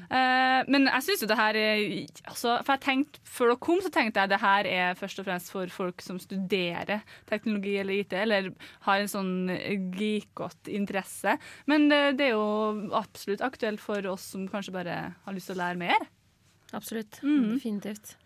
[0.73, 1.83] men jeg syns jo det her er
[2.27, 5.29] altså, For jeg tenkte, Før dere kom, så tenkte jeg det her er først og
[5.29, 8.51] fremst for folk som studerer teknologi eller IT, eller
[8.89, 9.35] har en sånn
[9.95, 11.37] geekete interesse.
[11.71, 15.59] Men det, det er jo absolutt aktuelt for oss som kanskje bare har lyst til
[15.59, 16.09] å lære mer.
[16.75, 17.21] Absolutt.
[17.23, 17.55] Mm.
[17.55, 18.17] Definitivt.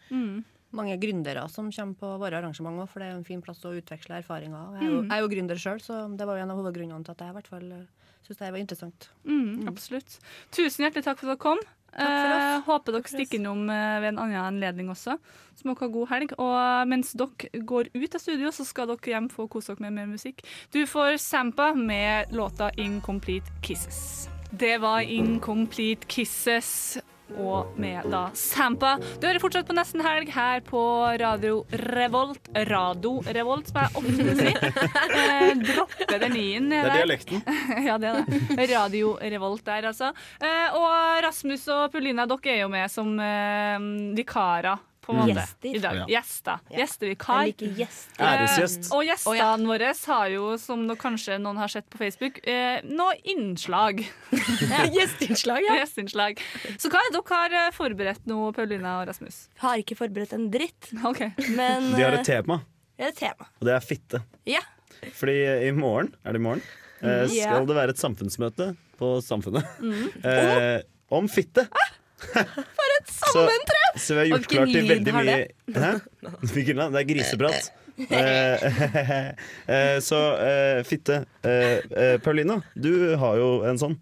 [0.72, 4.20] Mange gründere som kommer på våre arrangementer, for det er en fin plass å utveksle
[4.22, 4.78] erfaringer.
[4.78, 5.08] Jeg er jo, Mm.
[5.08, 7.28] jeg er jo gründer sjøl, så det var jo en av hovedgrunnene til at jeg
[7.28, 7.86] i hvert fall
[8.26, 9.08] syns det var interessant.
[9.26, 10.18] Mm, Absolutt.
[10.52, 11.58] Tusen hjertelig takk for at dere kom.
[11.90, 12.46] for oss.
[12.54, 15.18] Eh, håper dere stikker innom eh, ved en annen anledning også.
[15.58, 16.32] Så må dere ha god helg.
[16.38, 19.92] Og mens dere går ut av studio, så skal dere hjem få kose dere med
[19.94, 20.44] mer musikk.
[20.70, 24.28] Du får Sampa med låta 'Incomplete Kisses'.
[24.56, 27.00] Det var 'Incomplete Kisses'.
[27.38, 28.96] Og med da Sampa.
[29.20, 30.82] Du hører fortsatt på Nesten Helg her på
[31.20, 31.62] Radio
[31.92, 32.50] Revolt.
[32.70, 34.68] Radio Revolt, som jeg ofte sier.
[35.20, 36.68] Eh, dropper den i-en.
[36.72, 37.42] Det er dialekten.
[37.88, 38.68] ja, det er det.
[38.72, 40.12] Radio Revolt der, altså.
[40.40, 44.89] Eh, og Rasmus og Paulina, dere er jo med som eh, vikarer.
[45.00, 45.28] På en Mm.
[45.28, 45.74] måte, Gjester.
[45.74, 45.94] i dag.
[45.96, 46.06] Ja.
[46.06, 46.58] Gjester.
[46.70, 46.78] Ja.
[46.78, 47.46] Gjestevikar.
[47.56, 48.20] Gjester.
[48.20, 48.90] Eh, Æresgjest.
[48.92, 53.14] og gjestene våre har jo, som dere kanskje noen har sett på Facebook, eh, noe
[53.24, 54.04] innslag.
[54.30, 55.78] Gjesteinnslag, ja.
[55.80, 56.38] Gjesteinnslag.
[56.78, 59.48] Så hva er dere har eh, forberedt nå, Paulina og Rasmus?
[59.62, 60.90] Har ikke forberedt en dritt.
[61.04, 61.32] Okay.
[61.56, 62.60] Men De har eh, et tema,
[62.96, 63.48] Det er et tema.
[63.60, 64.22] og det er fitte.
[64.46, 64.60] Ja.
[65.16, 66.62] Fordi i morgen, er det i morgen,
[67.00, 67.28] eh, Mhm.
[67.28, 67.64] skal Ja.
[67.64, 69.64] det være et samfunnsmøte på Samfunnet.
[69.80, 70.24] mm.
[70.24, 71.66] Eh, om fitte.
[72.78, 74.00] For et Så, sammentreff!
[74.04, 75.36] så vi har gjort klart til veldig mye?
[75.84, 75.92] Hæ?
[76.52, 76.92] Hvilken lyd?
[76.96, 77.70] Det er griseprat.
[78.00, 78.62] Eh,
[79.68, 81.18] eh, så eh, fitte.
[82.24, 83.98] Paulina, du har jo en sånn.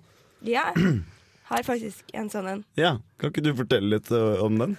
[0.46, 0.68] Ja.
[1.48, 2.60] Har faktisk en sånn en.
[2.78, 4.76] Ja, Kan ikke du fortelle litt om den?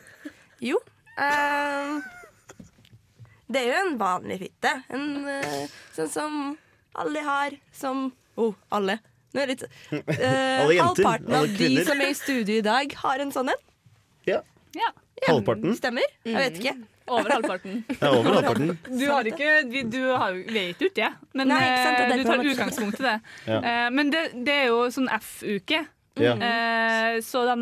[0.64, 0.80] Jo.
[1.20, 2.00] ehm,
[3.52, 4.72] det er jo en vanlig fitte.
[4.88, 5.06] En
[5.98, 6.40] sånn som
[6.96, 7.60] alle har.
[7.76, 9.02] Som Oh, alle.
[9.34, 9.98] Nå er det litt uh,
[10.64, 13.52] Alle jenter, Halvparten alle av de som er i studio i dag, har en sånn
[13.54, 13.62] en.
[14.28, 14.40] Ja.
[14.78, 14.90] Ja.
[15.28, 15.76] Halvparten?
[15.78, 16.08] Stemmer?
[16.26, 16.74] Jeg vet ikke.
[17.10, 17.80] Over halvparten.
[18.02, 18.74] Ja, over halvparten.
[18.86, 22.04] Du, har ikke, vi- du har, vet jo ikke det, men Nei, ikke sant, det
[22.06, 23.16] eh, du tar utgangspunkt i det.
[23.54, 23.62] Ja.
[23.62, 25.82] Eh, Men det, det er jo sånn F-uke.
[26.20, 26.34] Ja.
[26.36, 27.56] Eh, så de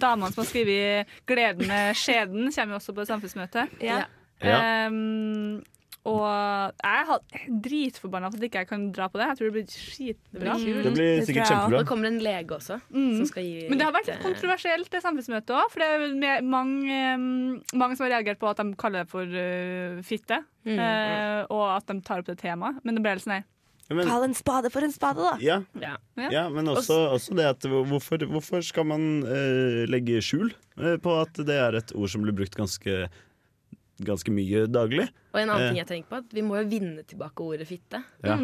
[0.00, 3.76] damene som har skrevet 'Gleden med skjeden', kommer jo også på samfunnsmøtet.
[3.84, 4.04] Ja.
[4.40, 4.60] Ja.
[4.88, 5.60] Um,
[6.08, 9.26] og jeg er dritforbanna for at ikke jeg kan dra på det.
[9.28, 10.54] Jeg tror det blir skitbra.
[10.56, 11.80] Det blir sikkert kjempebra.
[11.82, 13.16] Nå kommer en lege også, Mm.
[13.18, 15.70] som skal gi Men det har vært litt, eh, kontroversielt, det samfunnsmøtet òg.
[15.70, 19.22] For det er med- mange, mange som har reagert på at de kaller det for
[19.24, 20.42] uh, fitte.
[20.64, 20.78] Mm.
[20.80, 22.80] Uh, og at de tar opp det temaet.
[22.82, 23.44] Men det ble litt sånn her.
[23.92, 25.36] Men, Kall en spade for en spade, da.
[25.42, 25.64] ja.
[25.82, 25.96] Ja.
[26.30, 31.34] ja, men også, også det at hvorfor, hvorfor skal man uh, legge skjul på at
[31.34, 33.08] det er et ord som blir brukt ganske,
[34.00, 35.08] ganske mye daglig?
[35.32, 37.66] Og en annen Eh, ting jeg tenker på, at vi må jo vinne tilbake ordet
[37.68, 38.02] fitte.
[38.26, 38.36] Ja.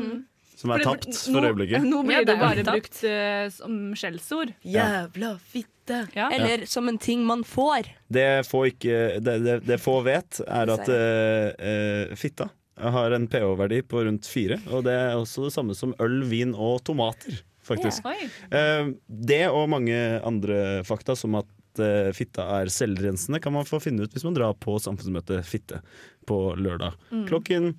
[0.57, 1.83] Som er tapt for nå- øyeblikket.
[1.85, 2.72] Nå blir Ja, det det bare tapt.
[2.72, 4.55] brukt uh, som skjellsord.
[4.64, 5.99] Jævla fitte!
[6.16, 6.31] Ja.
[6.33, 7.90] Eller som en ting man får.
[8.11, 13.27] Det få, ikke, det, det, det få vet, er at uh, uh, fitta har en
[13.29, 14.59] pH-verdi på rundt fire.
[14.72, 18.05] Og det er også det samme som øl, vin og tomater, faktisk.
[18.05, 18.27] Ja.
[18.53, 21.46] Eh, det og mange andre fakta, som at
[21.83, 25.83] eh, fitta er selvrensende, kan man få finne ut hvis man drar på samfunnsmøtet Fitte
[26.27, 27.27] på lørdag Mm.
[27.29, 27.75] klokken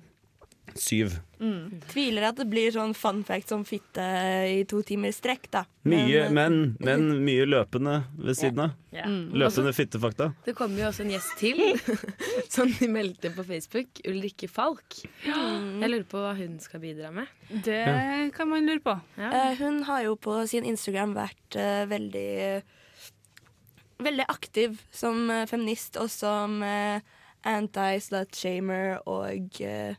[0.78, 1.14] syv.
[1.88, 4.04] Tviler at det blir sånn fun fact som fitte
[4.52, 5.62] i to timer strekk, da.
[5.88, 8.74] Mye, Men, eh, men, men mye løpende ved siden av.
[8.92, 9.06] Ja.
[9.08, 10.28] Løpende fittefakta.
[10.44, 11.62] Det kommer jo også en gjest til,
[12.54, 14.02] som de meldte på Facebook.
[14.06, 15.00] Ulrikke Falk.
[15.24, 17.26] Jeg lurer på hva hun skal bidra med.
[17.64, 17.80] Det
[18.36, 18.98] kan man lure på.
[19.16, 22.62] eh, hun har jo på sin Instagram vært uh, veldig
[24.02, 27.00] Veldig aktiv som eh, feminist og som uh,
[27.48, 29.96] anti-slut-shamer og uh,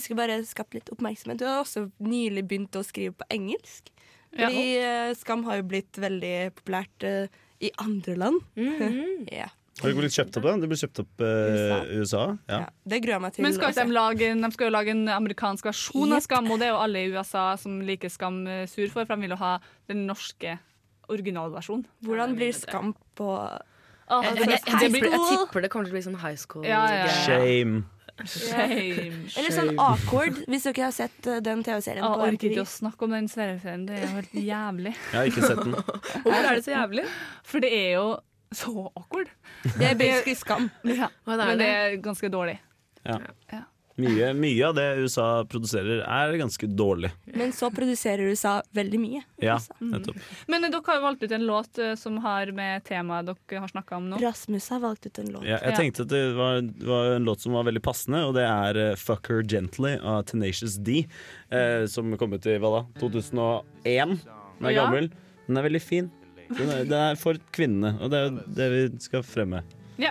[0.00, 1.42] skulle bare skapt litt oppmerksomhet.
[1.42, 3.92] Du har også nylig begynt å skrive på engelsk.
[4.34, 8.40] Fordi eh, Skam har jo blitt veldig populært uh, i andre land.
[9.40, 9.50] ja.
[9.80, 10.44] Har det blitt kjøpt opp?
[10.46, 10.54] da?
[10.62, 12.24] Det ble kjøpt opp eh, i USA.
[12.50, 12.60] Ja.
[12.86, 13.46] Det gruer jeg meg til.
[13.46, 16.28] Men skal ikke de, lage, de skal jo lage en amerikansk versjon av Jepp.
[16.28, 19.14] Skam, og det er jo alle i USA som liker Skam eh, sur for, for
[19.16, 19.56] de vil jo ha
[19.90, 20.58] den norske
[21.08, 21.84] originalversjonen.
[22.06, 25.88] Hvordan blir Skam på oh, Jeg, det jeg, blir- jeg, blir- jeg tipper det kommer
[25.88, 26.64] til å bli sånn high school.
[26.68, 27.18] Ja, ja, ja.
[27.24, 27.84] Shame.
[28.30, 29.24] Shame.
[29.38, 32.70] Eller sånn awkward, hvis dere har sett eh, den TV-serien Jeg på orker ikke å
[32.70, 33.86] snakke om den serien.
[33.88, 34.92] Det er jo helt jævlig.
[35.12, 35.74] Jeg har ikke sett den.
[36.22, 37.06] Hvorfor er det så jævlig?
[37.50, 38.06] For det er jo
[38.54, 39.32] så awkward.
[39.64, 40.70] Det er basically Skam.
[40.86, 41.08] Ja.
[41.26, 41.70] Er Men det det?
[41.74, 42.60] er ganske dårlig.
[43.04, 43.18] Ja.
[43.50, 43.64] Ja.
[43.96, 47.12] Mye, mye av det USA produserer, er ganske dårlig.
[47.30, 49.20] Men så produserer USA veldig mye.
[49.38, 50.02] Ja, Mm.
[50.48, 53.60] Men eh, dere har jo valgt ut en låt eh, som har med temaet dere
[53.62, 54.18] har snakka om nå.
[54.22, 55.44] Rasmus har valgt ut en låt.
[55.46, 58.42] Ja, jeg tenkte at det var, var en låt som var veldig passende, og det
[58.48, 61.06] er eh, 'Fuck Her Gently' av Tenacious D.
[61.50, 62.82] Eh, som kom ut i hva da?
[63.00, 64.18] 2001.
[64.58, 64.84] Den er Ja.
[64.86, 65.10] gammel.
[65.46, 66.10] Den er veldig fin.
[66.50, 69.62] Den er, den er for kvinnene, og det er det vi skal fremme.
[69.98, 70.10] Ja.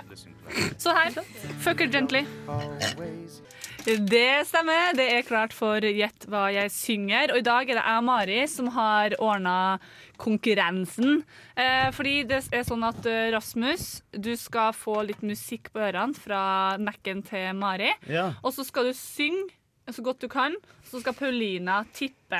[0.77, 1.11] Så her.
[1.59, 2.23] Fuck her gently.
[3.83, 4.93] Det stemmer.
[4.95, 7.33] Det er klart for Gjett hva jeg synger.
[7.33, 9.55] Og i dag er det jeg og Mari som har ordna
[10.21, 11.17] konkurransen.
[11.59, 16.15] Eh, fordi det er sånn at eh, Rasmus, du skal få litt musikk på ørene
[16.15, 17.91] fra Mac-en til Mari.
[18.07, 18.29] Ja.
[18.43, 19.51] Og så skal du synge
[19.91, 20.55] så godt du kan.
[20.87, 22.39] Så skal Paulina tippe.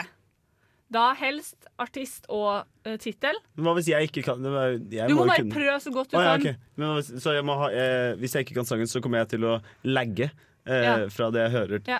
[0.93, 3.35] Da helst artist og uh, tittel.
[3.57, 6.17] Hva hvis jeg ikke kan var, jeg Du må bare kunne- prøve så godt du
[6.19, 6.53] Å, ja, kan.
[6.53, 6.67] ok.
[6.77, 9.43] Men hvis- så jeg ha, eh, hvis jeg ikke kan sangen, så kommer jeg til
[9.49, 10.29] å lagge
[10.67, 10.97] eh, Ja.
[11.09, 11.81] fra det jeg hører.
[11.87, 11.99] Ja.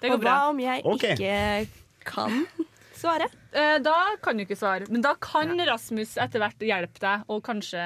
[0.00, 0.30] Det Og går bra.
[0.38, 1.02] hva om jeg Ok.
[1.18, 1.68] ikke
[2.04, 2.46] kan
[2.94, 3.26] svare?
[3.52, 7.42] Eh, Da kan du ikke svare, men da kan Rasmus etter hvert hjelpe deg, og
[7.42, 7.78] kanskje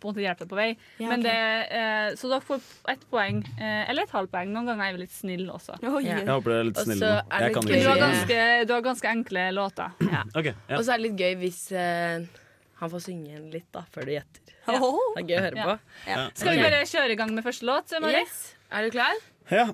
[0.00, 0.76] på en måte hjelpe deg på vei.
[0.98, 1.24] Ja, men ok.
[1.28, 4.48] det, eh, så dere får ett poeng, eh, eller et halvt poeng.
[4.50, 5.78] Noen ganger er vi litt snille også.
[5.82, 6.02] Oi.
[6.04, 6.16] Ja.
[6.18, 8.66] Jeg håper dere er litt Og så er Jeg kan Men du har ikke ganske,
[8.66, 9.90] du har ganske enkle låter.
[10.38, 10.76] Ok, ja.
[10.78, 12.26] Og så er det litt gøy hvis eh,
[12.80, 14.40] han får synge en litt da, før du gjetter.
[14.68, 14.78] Ja.
[14.78, 15.64] Det er gøy å høre Ja.
[15.64, 15.78] på.
[16.08, 16.28] Ja.
[16.34, 18.12] Skal vi bare kjøre i gang med første låt, Mari?
[18.22, 18.54] Yes.
[18.70, 19.14] Er du klar?
[19.50, 19.64] Ja.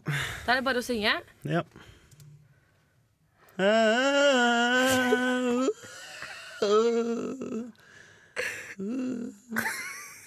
[0.47, 1.17] Da er det bare å synge.
[1.45, 1.63] ja.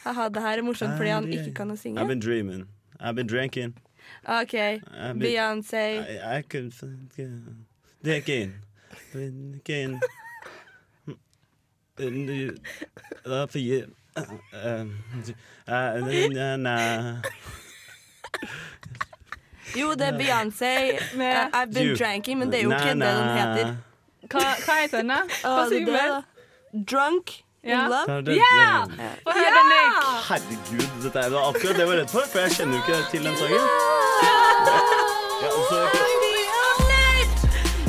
[0.04, 2.00] Haha, det her er morsomt fordi han ikke kan å synge.
[2.00, 2.68] I've been dreaming.
[3.00, 3.76] I've been drinking.
[4.28, 4.52] OK.
[4.52, 5.84] Been, Beyoncé.
[6.00, 6.74] I, I could
[8.04, 8.54] Drink in.
[13.26, 13.88] Da for you
[19.76, 20.72] Jo, det er Beyoncé
[21.20, 23.76] med I've Been Dranking, men det er jo ikke det den heter.
[24.32, 25.20] Hva, hva heter den, da?
[25.24, 26.08] Å, Hva det er synger det, vi?
[26.10, 26.22] da.
[26.92, 27.82] Drunk in Ja.
[27.92, 28.34] love.
[28.36, 28.86] Ja!
[29.28, 29.94] Få høre den, Nick.
[30.30, 33.22] Herregud, dette er akkurat det jeg var redd for, for jeg kjenner jo ikke til
[33.28, 33.66] den sangen.
[35.44, 35.90] Ja, og så-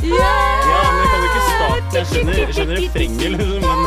[0.02, 0.34] ja,
[0.84, 3.80] men jeg kan jo ikke starte Jeg skjønner, jeg skjønner refrenget, liksom, men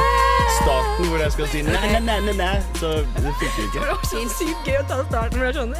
[0.61, 2.57] starten hvor jeg skal si nei, nei, nei, nei, nei.
[2.77, 3.81] Så det funker ikke.
[3.81, 5.71] Det var så sykt gøy å ta starten hvor det er sånn.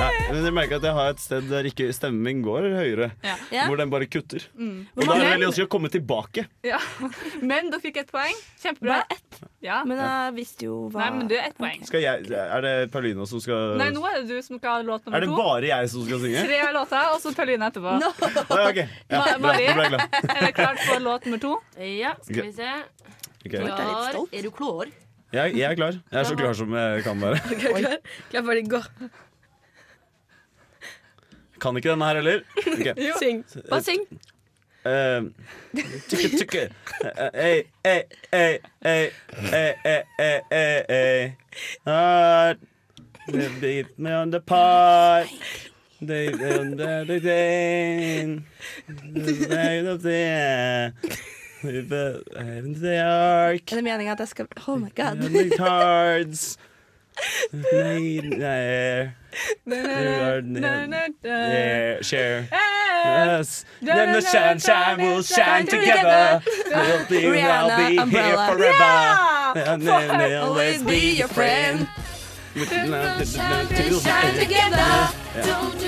[0.00, 3.10] Ja, men jeg merker at jeg har et sted der ikke stemmen min går høyere.
[3.24, 3.64] Ja.
[3.70, 4.44] Hvor den bare kutter.
[4.58, 4.88] Mm.
[4.96, 6.44] Og da er det veldig vanskelig å komme tilbake.
[6.66, 6.80] Ja.
[7.52, 8.36] Men dere fikk ett poeng.
[8.60, 9.00] Kjempebra.
[9.00, 9.40] Bare ett?
[9.64, 9.80] Ja.
[9.88, 11.82] Men jeg visste jo hva Nei, men du er ett poeng.
[11.84, 14.86] Skal jeg, er det Paulina som skal Nei, nå er det du som skal ha
[14.86, 15.20] låt nummer to.
[15.20, 16.44] Er det bare jeg som skal synge?
[16.48, 17.96] Tre låter, og så Pauline etterpå.
[18.00, 18.12] No.
[18.40, 18.80] Ah, ok.
[18.80, 21.56] ja, bra, Mari, jeg er du klart for låt nummer to?
[21.76, 22.72] Ja, skal vi se.
[23.46, 23.50] Ok.
[23.50, 24.16] Klar.
[24.32, 24.86] Er du klar?
[25.32, 25.94] Jeg, jeg er klar.
[26.12, 27.38] Jeg er så klar som jeg kan være.
[27.50, 27.96] Okay, klar,
[28.30, 28.80] klar for det, gå.
[31.60, 32.40] Kan ikke denne her heller.
[32.66, 32.86] Ok.
[33.22, 33.44] Syng.
[33.70, 34.04] Bare syng.
[34.84, 35.22] Eh,
[36.08, 36.60] Tykke, tykke.
[37.04, 39.10] Eh, Ei, ei, ei, ei,
[39.52, 39.72] ei,
[40.18, 41.34] ei, ei,
[41.86, 42.54] ei,
[43.30, 45.26] they beat me on the pot.
[46.00, 48.42] They, they, on the, the, the,
[48.88, 50.92] the, the, the, the
[52.98, 53.72] ark.
[53.72, 55.16] Er det meningen at jeg skal Oh my god.
[55.16, 56.58] The cards.
[57.52, 59.10] Nei, nei.
[62.02, 62.48] Share.
[63.04, 63.64] Yes.
[63.82, 66.42] Then the sunshine will shine together.
[66.66, 68.46] We'll be, I'll Rihanna, be here umbrella.
[68.52, 69.70] forever.
[69.70, 71.88] And then they'll always be your friend.
[74.38, 75.08] together.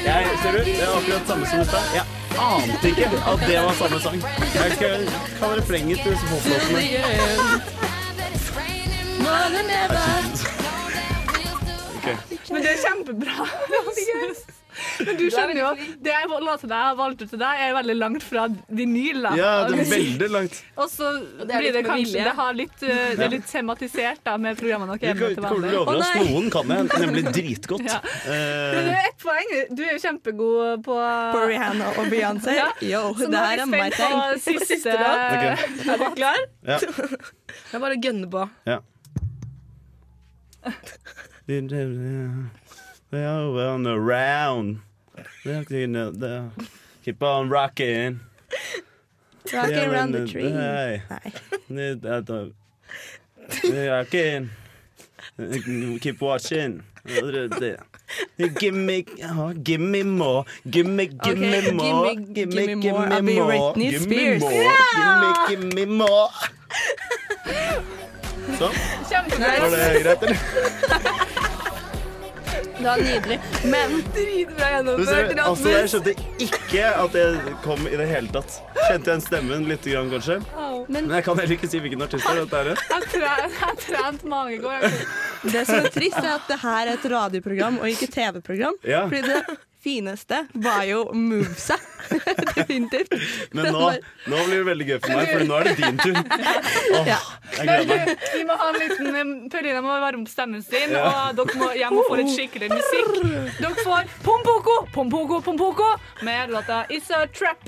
[0.05, 2.22] Ja, ser du, det er akkurat samme som i stad.
[2.39, 4.23] Ante ikke at det var samme sang.
[4.55, 5.07] Jeg skal
[5.39, 6.79] kan refrenget til hofflåtene.
[11.97, 12.17] Okay.
[12.31, 12.51] Ok.
[12.51, 13.47] Men det er kjempebra.
[15.07, 15.71] Men du skjønner jo,
[16.03, 19.27] det jeg låta jeg har valgt ut til deg, er veldig langt fra vinyl.
[19.37, 20.61] Ja, det er veldig langt.
[20.81, 21.11] Og så
[21.45, 22.23] blir det kanskje.
[22.25, 25.75] Det, har litt, det er litt tematisert da med programmene dere er med til vanlig.
[25.83, 26.13] oss?
[26.23, 27.89] Noen kan jeg nemlig dritgodt.
[27.93, 27.99] Ja.
[28.33, 29.51] Men det Eh, er ett poeng.
[29.77, 30.95] Du er jo kjempegod på
[31.35, 32.55] På Rihanna og Beyoncé?
[32.93, 34.65] Yo, Så det her er på thing.
[34.69, 35.45] siste Ok.
[35.93, 36.41] Er du klar?
[36.69, 36.79] ja.
[36.79, 38.47] Det er bare å gønne på.
[38.71, 38.79] ja.
[43.13, 44.81] They are on around.
[47.05, 48.21] Keep on rocking.
[49.53, 50.49] Rocking around the tree.
[50.49, 51.03] Nei.
[53.69, 54.49] Rocking.
[56.01, 56.83] Keep watching.
[57.05, 62.77] Give me, oh, give me more, give me, give me Okay, more, give me- give
[62.79, 63.07] me more.
[63.13, 64.41] I'll be Britney give me Spears.
[64.41, 65.47] more, Yeah!
[65.49, 66.29] give me, give me more.
[68.59, 68.75] Sånn.
[69.09, 69.51] Kjempebra.
[69.61, 70.39] Var det greit, eller?
[72.79, 73.39] Det var nydelig.
[73.73, 75.33] Men Dritbra gjennomført.
[75.37, 75.47] Rasmus.
[75.47, 76.15] altså, jeg skjønte
[76.47, 78.57] ikke at det kom i det hele tatt.
[78.89, 80.39] Kjente jeg stemmen litt, grann, kanskje?
[80.89, 82.45] Men- Men jeg kan heller ikke si hvilken artist det er.
[82.45, 82.67] dette er.
[83.23, 84.91] Jeg har trent mange ganger.
[85.53, 88.75] det som er trist, er at det her er et radioprogram og ikke TV-program.
[88.85, 89.05] Ja.
[89.07, 89.43] Fordi det
[89.83, 91.77] fineste var jo movesa.
[92.57, 93.13] Definitivt.
[93.55, 93.89] Men nå,
[94.31, 96.19] nå blir det veldig gøy for meg, for nå er det din tur.
[96.93, 97.19] Oh, Ja.
[97.57, 98.13] jeg gleder meg.
[98.13, 101.05] du, vi må ha en liten Paulina må varme opp stemmen sin, Ja.
[101.31, 103.13] og dere må, jeg må få litt skikkelig musikk.
[103.59, 105.91] Dere får Pompoko, Pompoko, Pompoko
[106.23, 107.59] med låta It's a Trap.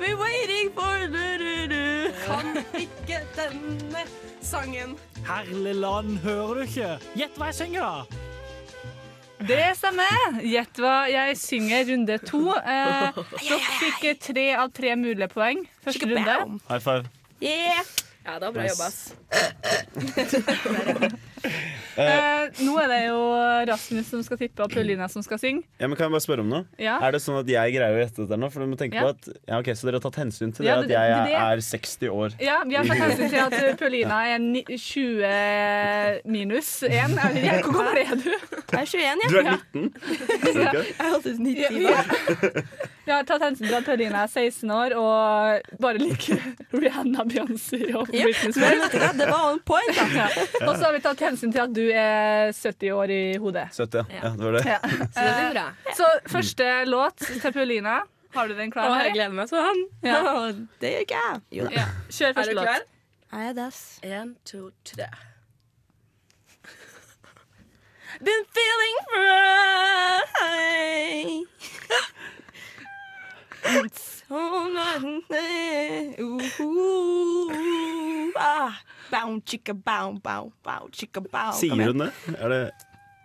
[0.00, 1.23] We're waiting for du-du-du.
[2.24, 4.02] Kan ikke denne
[4.44, 4.94] sangen.
[5.26, 6.90] Herligland, hører du ikke?
[7.16, 8.04] Gjett hva jeg synger, da!
[9.44, 10.38] Det stemmer.
[10.46, 12.42] Gjett hva jeg synger runde to.
[12.56, 16.36] Eh, dere fikk tre av tre mulige poeng første runde.
[16.70, 17.04] High five.
[17.44, 17.84] Yeah.
[18.24, 18.72] Ja, det var bra Nice.
[18.72, 19.12] jobba, ass.
[21.94, 23.18] Eh, nå er det jo
[23.68, 25.62] Rasmus som skal tippe, og Paulina som skal synge.
[25.78, 26.64] Ja, men kan jeg bare spørre om noe?
[26.82, 26.96] Ja.
[27.06, 28.48] Er det sånn at jeg greier å gjette dette nå?
[28.50, 29.04] For du må tenke Ja.
[29.06, 31.14] på at ja, ok, Så dere har tatt hensyn til det Ja, at det- jeg
[31.14, 32.34] det- det- er 60 år?
[32.42, 34.42] Ja, vi har tatt hensyn til at Paulina er
[34.74, 37.14] 20 minus 1.
[37.14, 38.30] Hvor gammel er du?
[38.74, 39.30] Jeg er 21, jeg.
[39.30, 39.94] Du er 19?
[40.54, 40.72] Ja.
[40.74, 42.04] Jeg er alltid 19 Ja, år.
[43.04, 46.40] Vi har tatt hensyn til at Paulina er 16 år og bare liker
[46.72, 48.90] Rihanna, Beyoncé og Britney Spears.
[49.14, 50.06] det var on point, da.
[50.14, 50.28] Ja.
[50.66, 53.68] Og så har vi tatt hensyn til at du er 70 år i hodet.
[53.76, 54.20] 70, ja.
[54.22, 54.30] ja.
[54.36, 54.64] Det var det.
[54.66, 54.78] Ja.
[55.14, 55.66] Så det blir bra.
[55.98, 58.00] Så første låt til Paulina.
[58.34, 58.90] Har du den klar?
[58.90, 59.84] Å, jeg gleder meg sånn.
[60.02, 60.18] Ja.
[60.82, 61.40] Det gjør ikke jeg.
[61.60, 61.86] Ja.
[62.10, 62.66] Kjør Er første du låt.
[62.70, 62.82] klar?
[63.34, 63.82] Er jeg det, ass?
[64.02, 65.06] En, to, tre.
[68.26, 68.96] Been feeling
[70.38, 71.46] fine.
[73.66, 76.20] It's all night.
[76.20, 77.52] Ooh,
[78.36, 78.72] ah.
[79.10, 81.52] Bow, chicka, bow, bow, bow, chicka, bow.
[81.52, 82.12] Sier hun det?
[82.38, 82.70] Er det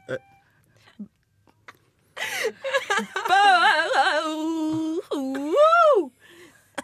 [0.09, 0.17] eh?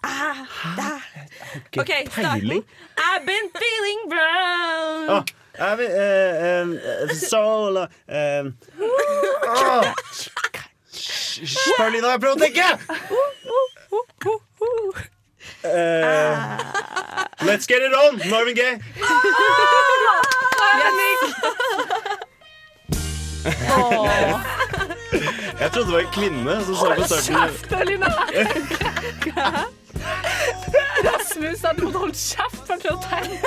[0.03, 1.01] ah,
[1.77, 2.63] OK, starten.
[2.97, 5.09] I've been feeling brown.
[5.09, 5.24] Oh,
[5.59, 8.57] ah, I've been, uh, um, so long um,
[9.43, 9.93] oh.
[11.36, 12.63] Spør Lina, jeg prøver å tenke!
[15.66, 16.38] Eh,
[17.41, 18.22] let's get it on!
[18.30, 18.80] Marvin Gaye.
[25.59, 27.36] Jeg trodde det var en kvinne som sa på starten.
[27.36, 28.09] Kjeft, Lina!
[31.05, 33.38] Rasmus hadde du måtte holde kjeft for å tegne.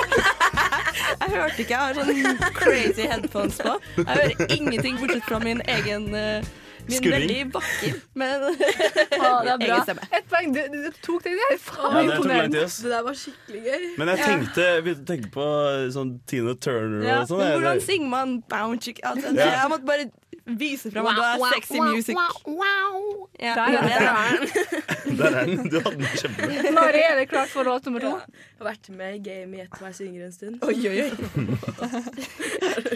[1.09, 3.77] Jeg hørte ikke, jeg har sånn crazy headphones på.
[3.97, 6.49] Jeg hører ingenting bortsett fra min egen eh,
[6.89, 7.13] Min Skurring.
[7.29, 8.45] veldig vakker, men
[9.21, 9.79] ah, det er bra.
[10.19, 10.53] Ett poeng.
[10.57, 11.57] Du, du tok det der.
[11.61, 12.63] Faen, Ja, det imponerende.
[12.65, 13.83] Det der var skikkelig gøy.
[13.99, 15.49] Men jeg tenkte, jeg begynte på
[15.93, 17.45] sånn Tina Turner Ja, og sånn.
[17.45, 19.03] hvordan synger man bound chick?
[19.05, 19.51] Altså, Ja.
[19.59, 20.09] Jeg måtte bare
[20.49, 22.17] vise fram at du er sexy music.
[22.49, 24.49] Wow, Der er der den.
[25.19, 25.69] Der er den.
[25.69, 26.73] Du hadde den kjempebra.
[26.79, 28.15] Mari, er det klart for låt nummer to?
[28.17, 30.65] Jeg har vært med i game i Gjett hva jeg synger en stund.
[30.65, 31.11] Oi, oi, oi.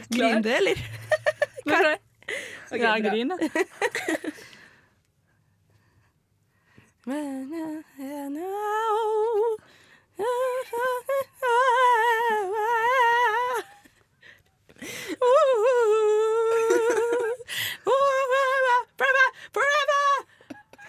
[0.09, 0.81] Griner du, eller?
[1.69, 1.99] Klar?
[2.71, 3.11] Ok, ja, bra.
[3.11, 3.35] grine.
[7.05, 7.83] Forever,
[19.53, 20.07] forever,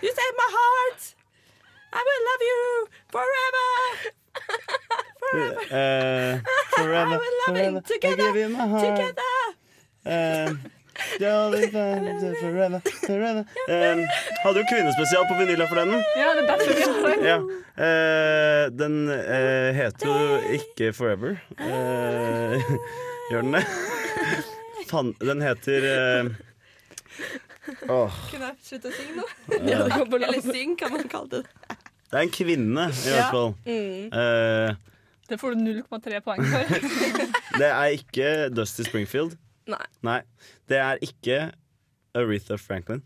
[0.02, 1.16] you save my heart.
[1.92, 3.70] I will love you forever.
[5.72, 6.40] Eh,
[6.76, 8.84] forever, I will love forever, you together, I give you my heart.
[8.96, 9.34] together.
[10.06, 13.44] Jolly forever, forever, forever.
[13.70, 14.04] Eh,
[14.44, 15.94] hadde jo kvinnespesial på Vanilla for den.
[16.18, 17.26] Ja, det er derfor vi har den.
[17.32, 17.40] Ja.
[17.74, 21.40] Uh, den uh, heter jo ikke Forever.
[21.58, 22.62] Uh,
[23.32, 23.66] gjør den det?
[24.90, 26.26] Fan, den heter eh,
[27.90, 28.18] Åh.
[28.30, 29.28] Kunne jeg slutte å synge nå?
[29.70, 31.44] Ja, det går Eller syng, kan man kalle det.
[32.12, 33.54] Det er en kvinne, i hvert fall.
[33.66, 34.12] Mm.
[34.14, 34.76] Eh,
[35.32, 36.76] Det får du 0,3 poeng for.
[37.62, 39.38] det er ikke Dusty Springfield.
[39.68, 40.22] Nei.
[40.70, 41.52] Det er ikke
[42.16, 43.02] Aretha Franklin.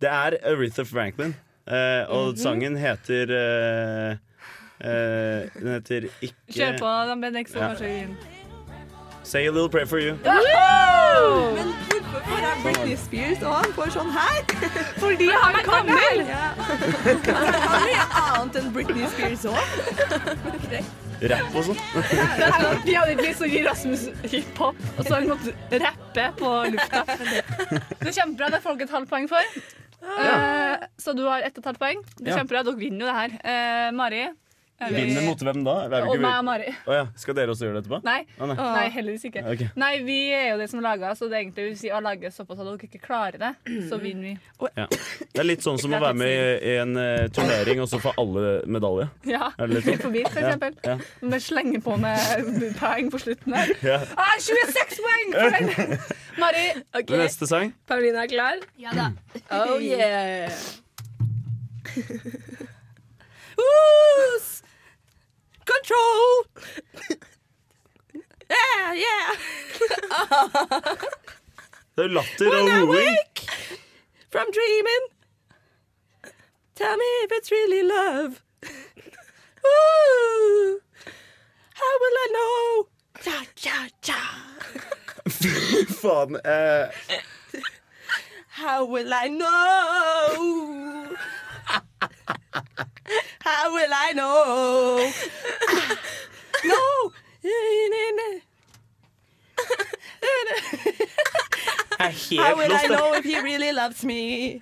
[0.00, 1.34] Det er Aretha Franklin,
[1.66, 2.36] eh, og Mhm.
[2.36, 4.16] sangen heter eh,
[4.80, 7.68] eh, Den heter ikke Kjør på, da, Bendik, så Ja.
[7.74, 8.16] kanskje.
[9.26, 10.12] Say a little prayer for you.
[10.22, 14.36] Men hvorfor er Britney Spears og han får sånn her?
[15.02, 16.22] Fordi han er vel!
[16.28, 16.44] Ja.
[17.66, 19.58] Han er annet enn Britney Spears òg.
[21.32, 21.82] Rapp og sånn.
[22.86, 26.26] Vi hadde ikke lyst til å gi Rasmus hiphop, og så har han måttet rappe
[26.38, 27.02] på lufta.
[27.08, 28.52] Det er kjempebra.
[28.54, 29.58] Det er folk et halvt poeng for.
[30.06, 32.02] Eh, så du har ett og et halvt poeng.
[32.20, 32.38] Det er Ja.
[32.42, 32.62] kjempebra.
[32.68, 33.30] Dere vinner jo det her.
[33.42, 34.26] Uh, Mari?
[34.80, 35.74] Er vi- Vinner mot hvem da?
[35.86, 36.68] Er vi Og meg og Mari.
[36.86, 37.06] Oh, ja.
[37.16, 38.00] Skal dere også gjøre det etterpå?
[38.04, 38.26] Nei.
[38.38, 38.56] ah, nei.
[38.56, 39.42] Nei, heldigvis ikke.
[39.54, 39.68] Okay.
[39.76, 42.28] Nei, Vi er jo det som lager, så det er egentlig vil si å lage
[42.34, 43.52] såpass at dere ikke klarer det.
[43.88, 44.38] Så vinner vi.
[44.76, 44.86] Ja.
[44.86, 48.00] Det er litt sånn som å være med i, i en uh, turnering og så
[48.02, 49.08] få alle medalje.
[49.24, 49.50] Ja.
[49.56, 49.96] Det litt sånn?
[49.96, 50.72] Bit for bit, for Ja, eksempel.
[50.84, 50.98] ja.
[51.22, 52.18] Men slenge på med
[52.80, 53.72] poeng på slutten her.
[53.82, 53.98] Ja.
[54.16, 55.98] Ah, 26 poeng
[56.38, 56.66] Mari.
[56.92, 57.16] Okay.
[57.18, 57.72] Neste sang.
[57.88, 58.60] Paulina er klar?
[58.76, 59.10] Ja da.
[59.50, 60.52] Oh yeah.
[63.56, 64.55] Who's
[65.74, 66.44] control?
[68.48, 69.28] Yeah, yeah.
[71.96, 72.88] Det er latter When og I roing.
[72.90, 73.40] wake
[74.32, 75.04] from dreaming,
[76.76, 78.42] tell me if it's really love.
[79.66, 80.80] Ooh,
[81.80, 82.88] how will I know?
[83.26, 84.22] Ja, ja, ja.
[85.28, 86.36] Fy faen.
[86.44, 86.88] Eh,
[88.48, 91.16] How will I know?
[93.46, 95.10] How will I know?
[96.72, 96.82] no.
[101.98, 102.88] jeg er How helt will I lost.
[102.88, 104.60] know if he really loves me?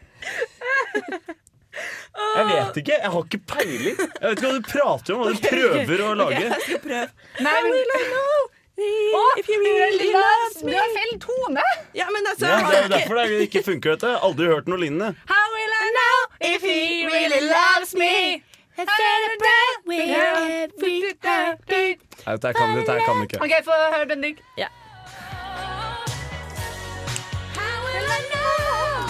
[2.36, 2.92] Jeg vet ikke.
[3.02, 3.96] Jeg har ikke peiling.
[3.98, 6.44] Jeg vet ikke hva du prater om, hva du prøver å lage.
[6.44, 7.08] Jeg skal prøve.
[7.40, 8.36] Nei, How men- will I know
[9.38, 10.70] if he really loves me?
[10.72, 11.62] Du har feil tone!
[11.94, 14.14] Ja, men altså Ja, det er jo derfor det ikke funker, dette.
[14.28, 15.12] Aldri hørt noe lignende.
[15.30, 16.16] How will I know
[16.54, 18.42] if he really loves me?
[18.76, 18.84] Nei,
[22.34, 23.40] Dette her kan, dette her kan du ikke.
[23.44, 24.40] OK, få høre, Bendik.
[24.58, 24.68] Ja.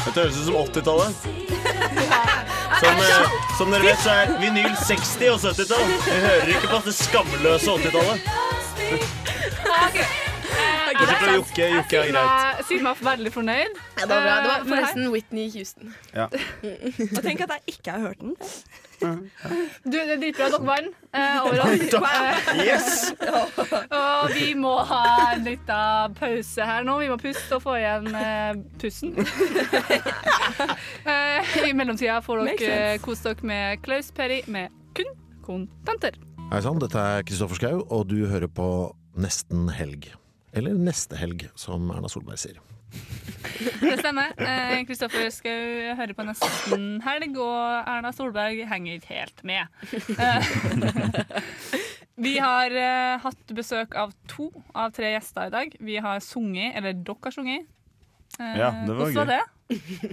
[0.05, 1.13] Dette høres ut som 80-tallet.
[2.75, 5.85] Som, eh, som dere vet, så er vinyl 60- og 70-tall.
[6.05, 8.19] Vi hører ikke på det skamløse 80-tallet.
[10.95, 11.69] Bortsett fra Jokke.
[11.77, 12.65] Jokke er greit.
[12.69, 13.79] Sier meg veldig fornøyd.
[14.01, 14.35] Ja, det var bra.
[14.35, 15.95] Det var Eh, forresten Whitney Houston.
[16.17, 16.27] Ja.
[17.17, 18.35] Og tenk at jeg ikke har hørt den.
[19.85, 20.49] Du, det er dritbra.
[20.53, 21.39] Dere vant eh.
[22.05, 23.13] Eh, Yes!
[24.01, 25.03] og vi må ha
[25.35, 26.97] en liten pause her nå.
[27.03, 29.15] Vi må puste og få igjen eh, pusten.
[31.13, 33.05] eh, I mellomtida får dere sense.
[33.05, 36.19] kose dere med Klaus Perry med kun kontanter.
[36.51, 38.69] Hei sann, dette er Kristoffer Schau, og du hører på
[39.21, 40.11] Nesten helg.
[40.55, 42.61] Eller Neste helg, som Erna Solberg sier.
[43.81, 44.33] Det stemmer.
[44.41, 49.69] Eh, Kristoffer Schou hører på nesten helg, og Erna Solberg henger ikke helt med.
[50.17, 50.43] Eh,
[52.25, 55.77] vi har eh, hatt besøk av to av tre gjester i dag.
[55.85, 57.67] Vi har sunget, eller dere har sunget.
[58.41, 59.19] Eh, Ja, det var gøy.
[59.21, 59.43] var det?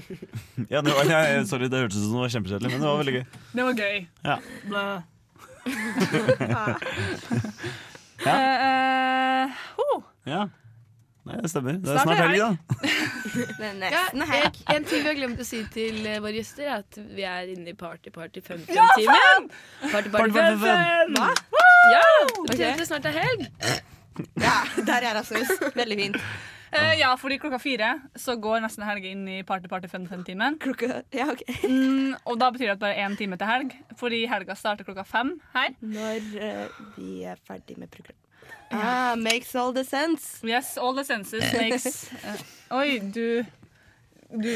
[0.72, 3.00] Ja, det var, nei, sorry, det hørtes ut som det var kjempekjedelig, men det var
[3.02, 3.26] veldig gøy.
[3.58, 3.98] Det var gøy.
[4.28, 4.38] Ja.
[4.70, 4.86] Blæ.
[8.22, 8.34] Ja.
[8.38, 9.86] Eh, eh, ho.
[10.30, 10.44] Ja.
[11.22, 11.78] Nei, det stemmer.
[11.78, 12.50] Det er Snart snart helg, da.
[13.94, 14.24] Ja, en,
[14.76, 17.52] en ting vi har glemt å si til eh, våre gjester, er at vi er
[17.54, 19.12] inne i Party Party Ja, 5-5-timen.
[19.12, 19.50] faen!
[19.92, 21.20] Party Party, Party party, 5-5.
[21.20, 21.62] Hva?
[21.92, 23.50] Ja, det betyr at det snart er helg.
[24.42, 25.50] Ja, der er Rasmus.
[25.74, 26.18] Veldig fint.
[26.72, 27.88] Uh, ja, fordi klokka fire
[28.20, 30.58] så går nesten helg inn i Party Party 5-5-timen.
[31.16, 31.44] Ja, ok.
[31.64, 35.08] mm, og da betyr det at bare én time til helg, fordi helga starter klokka
[35.08, 35.74] fem her.
[35.84, 38.21] Når uh, vi er ferdig med programmet.
[38.84, 40.40] Ah, makes all the sense.
[40.44, 42.38] Yes, all the senses makes uh,
[42.78, 43.44] Oi, du
[44.32, 44.54] Du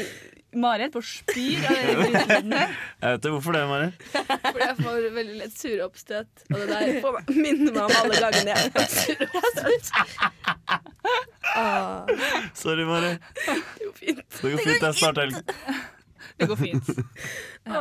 [0.56, 2.70] Marit på spyr av den lyden der.
[3.02, 3.92] Jeg vet ikke hvorfor det, Marit.
[4.14, 6.44] Fordi jeg får veldig lett sure oppstøt.
[6.48, 9.84] Og det der får meg, minner meg om alle gangene jeg har fått sure oppstøt.
[12.62, 13.20] Sorry, Marit.
[13.44, 14.24] Det går fint.
[14.40, 15.34] Det går fint, det er snart helg.
[16.38, 16.88] Det går fint.
[17.66, 17.80] Ja.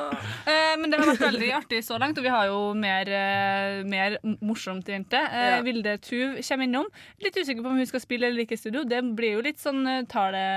[0.49, 3.84] Eh, men det har vært veldig artig så langt, og vi har jo mer, eh,
[3.86, 5.20] mer morsomt, i vente.
[5.20, 5.60] Ja.
[5.62, 6.88] Vilde Tuv kommer innom.
[7.22, 8.82] Litt usikker på om hun skal spille eller ikke i studio.
[8.89, 10.47] Det blir jo litt sånn eh, tar det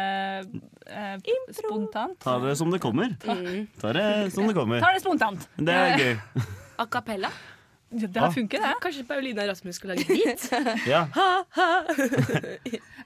[0.88, 2.16] eh, spontant.
[2.24, 3.12] Ta det som det kommer.
[3.20, 4.80] Ta det som det kommer.
[4.80, 5.44] Tar det spontant.
[5.60, 6.16] Det er gøy.
[6.80, 7.28] A cappella.
[7.90, 8.30] Ja, det Ah.
[8.32, 8.72] funket, det.
[8.84, 10.48] Kanskje Paulina Rasmus skal lage beat?
[10.88, 11.04] Ja.
[11.14, 11.68] Ha, ha.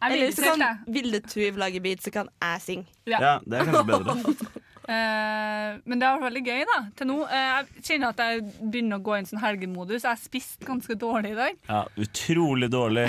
[0.06, 2.86] Eller så kan Vilde Tuv lage beat, så kan jeg synge.
[3.06, 4.60] ja, det er kanskje bedre.
[4.92, 7.18] Eh, men det har vært veldig gøy da til nå.
[7.26, 10.02] Eh, jeg kjenner at jeg begynner å gå inn sånn helgemodus.
[10.04, 11.60] Jeg har spist ganske dårlig i dag.
[11.70, 13.06] Ja, utrolig dårlig.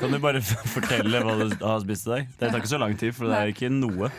[0.00, 2.30] Kan du bare fortelle hva du har spist i dag?
[2.38, 4.12] Det tar ikke så lang tid, for det er ikke noe.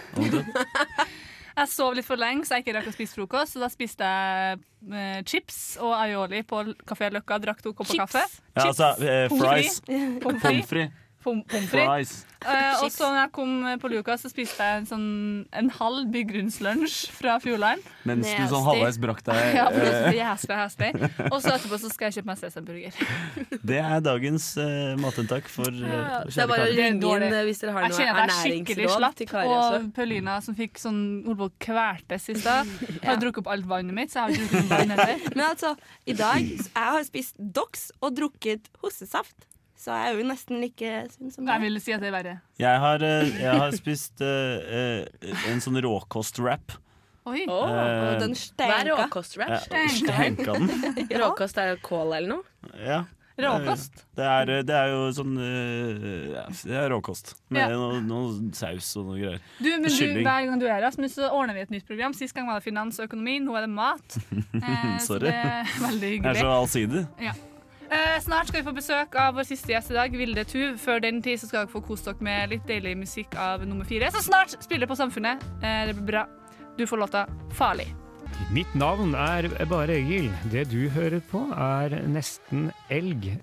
[1.58, 3.56] Jeg sov litt for lenge, så jeg ikke rakk å spise frokost.
[3.56, 4.60] Så da spiste jeg
[4.94, 7.40] eh, chips og aioli på Kafé Løkka.
[7.42, 8.22] Drakk to kopper kaffe.
[8.54, 9.80] Ja, altså, eh, fries.
[10.22, 10.94] Pommes frites.
[11.28, 11.76] Pommes frites.
[11.76, 12.18] Fries.
[12.46, 15.08] Eh, og så når jeg kom på Luka, så spiste jeg en, sånn,
[15.58, 17.82] en halv bygrunnslunsj fra Fjordland.
[18.08, 21.32] Mens du sånn halvveis brakk deg Ja, eh.
[21.32, 23.02] Og så etterpå så skal jeg kjøpe meg sesamburger.
[23.72, 27.42] Det er dagens uh, matinntak for uh, Ja, det er bare å ringe inn eh,
[27.50, 29.82] hvis dere har noe er ernæringsråd til Kari også.
[29.82, 32.70] Og Paulina som fikk sånn holdt på å kvertes i stad,
[33.08, 35.28] har drukket opp alt vannet mitt, så jeg har ikke drukket vann heller.
[35.34, 35.74] Men altså,
[36.06, 39.48] i dag Jeg har spist Dox og drukket hostesaft.
[39.78, 42.36] Så jeg er jo nesten like sunn som Jeg vil si at det er verre.
[42.58, 45.06] Jeg har, eh, jeg har spist eh,
[45.52, 46.74] en sånn råkostrap.
[47.28, 47.44] Oi.
[47.52, 48.80] Oh, uh, Den Hva er stenka.
[48.88, 49.52] råkostrap?
[49.52, 50.72] Ja, Stenka den.
[51.22, 52.74] Råkost er jo kål eller noe?
[52.80, 53.02] Ja.
[53.38, 54.00] Råkost.
[54.18, 57.36] Det er, det er jo sånn ja, Det er råkost.
[57.54, 57.76] Med Ja.
[57.76, 59.44] noe, noe saus og noe greier.
[59.60, 62.16] Du, men du, hver gang du er her, så ordner vi et nytt program.
[62.18, 64.18] Sist gang var det finans og økonomi, nå er det mat.
[64.58, 66.34] Eh, så det er veldig hyggelig.
[66.34, 67.04] Jeg er så allsidig.
[67.22, 67.36] Ja.
[67.88, 70.76] Eh, snart skal vi få besøk av vår siste gjest i dag, Vilde Tuv.
[70.82, 73.88] Før den tid så skal dere få kose dere med litt deilig musikk av nummer
[73.88, 74.10] fire.
[74.12, 75.44] Så snart spiller på Samfunnet.
[75.62, 76.26] Eh, det blir bra.
[76.78, 77.26] Du får låta
[77.56, 77.94] 'Farlig'.
[78.52, 80.32] Mitt navn er bare Egil.
[80.52, 83.40] Det du hører på, er Nesten elg.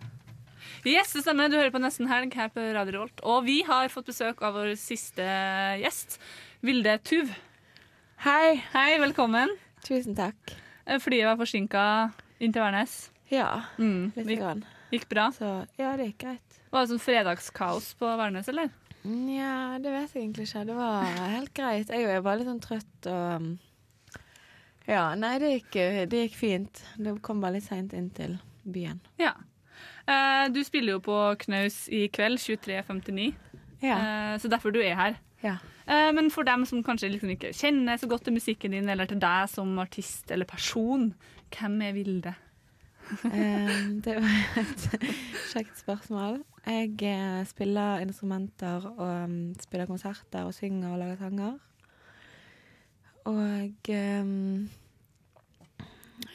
[0.84, 1.48] Yes, det stemmer.
[1.48, 3.20] Du hører på Nesten helg her på Radio Revolt.
[3.22, 5.24] Og vi har fått besøk av vår siste
[5.80, 6.20] gjest,
[6.60, 7.32] Vilde Tuv.
[8.18, 8.62] Hei.
[8.72, 9.48] Hei, velkommen.
[9.82, 10.36] Tusen takk.
[10.86, 13.13] Eh, Flyet var forsinka inn til Værnes.
[13.30, 14.12] Ja, Mm.
[14.16, 14.64] litt Gikk, grann.
[14.92, 15.30] gikk bra?
[15.32, 16.58] Så ja, det gikk greit.
[16.70, 18.70] Var det sånn fredagskaos på Værnes, eller?
[19.04, 20.66] Nja, det vet jeg egentlig ikke.
[20.66, 21.88] Det var helt greit.
[21.88, 23.58] Jeg er bare litt sånn trøtt og um,
[24.86, 25.76] Ja, nei, det gikk,
[26.10, 26.82] det gikk fint.
[27.00, 29.00] Det kom bare litt seint inn til byen.
[29.18, 29.32] Ja.
[30.06, 33.30] Eh, du spiller jo på Knaus i kveld, 23.59,
[33.82, 33.96] Ja.
[33.96, 35.16] eh, så derfor du er her.
[35.42, 35.56] Ja.
[35.88, 39.06] Eh, men for dem som kanskje liksom ikke kjenner så godt til musikken din, eller
[39.06, 41.14] til deg som artist eller person,
[41.50, 42.34] hvem er Vilde?
[43.24, 44.84] Um, det var et
[45.52, 46.40] kjekt spørsmål.
[46.66, 51.58] Jeg eh, spiller instrumenter og um, spiller konserter og synger og lager sanger.
[53.24, 53.92] Og
[54.22, 54.68] um,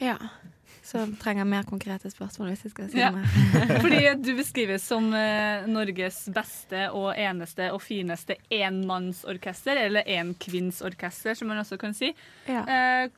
[0.00, 0.16] ja.
[0.82, 3.10] Så trenger jeg mer konkrete spørsmål hvis jeg skal si Ja.
[3.14, 3.26] mer.
[3.84, 11.48] Fordi du beskrives som eh, Norges beste og eneste og fineste enmannsorkester, eller enkvinnsorkester, som
[11.52, 12.10] man også kan si.
[12.48, 12.64] Ja.
[12.64, 13.10] Eh,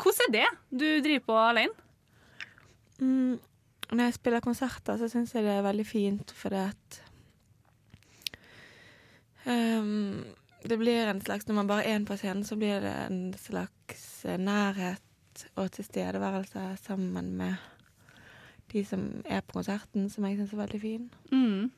[0.00, 1.86] hvordan er det du driver på alene?
[3.00, 3.38] Mm,
[3.90, 7.00] når jeg spiller konserter, så syns jeg det er veldig fint, fordi at
[9.46, 10.24] um,
[10.68, 14.24] Det blir en slags Når man bare er på scenen, så blir det en slags
[14.24, 17.54] nærhet og tilstedeværelse sammen med
[18.72, 21.10] de som er på konserten, som jeg syns er veldig fin.
[21.32, 21.70] Mm.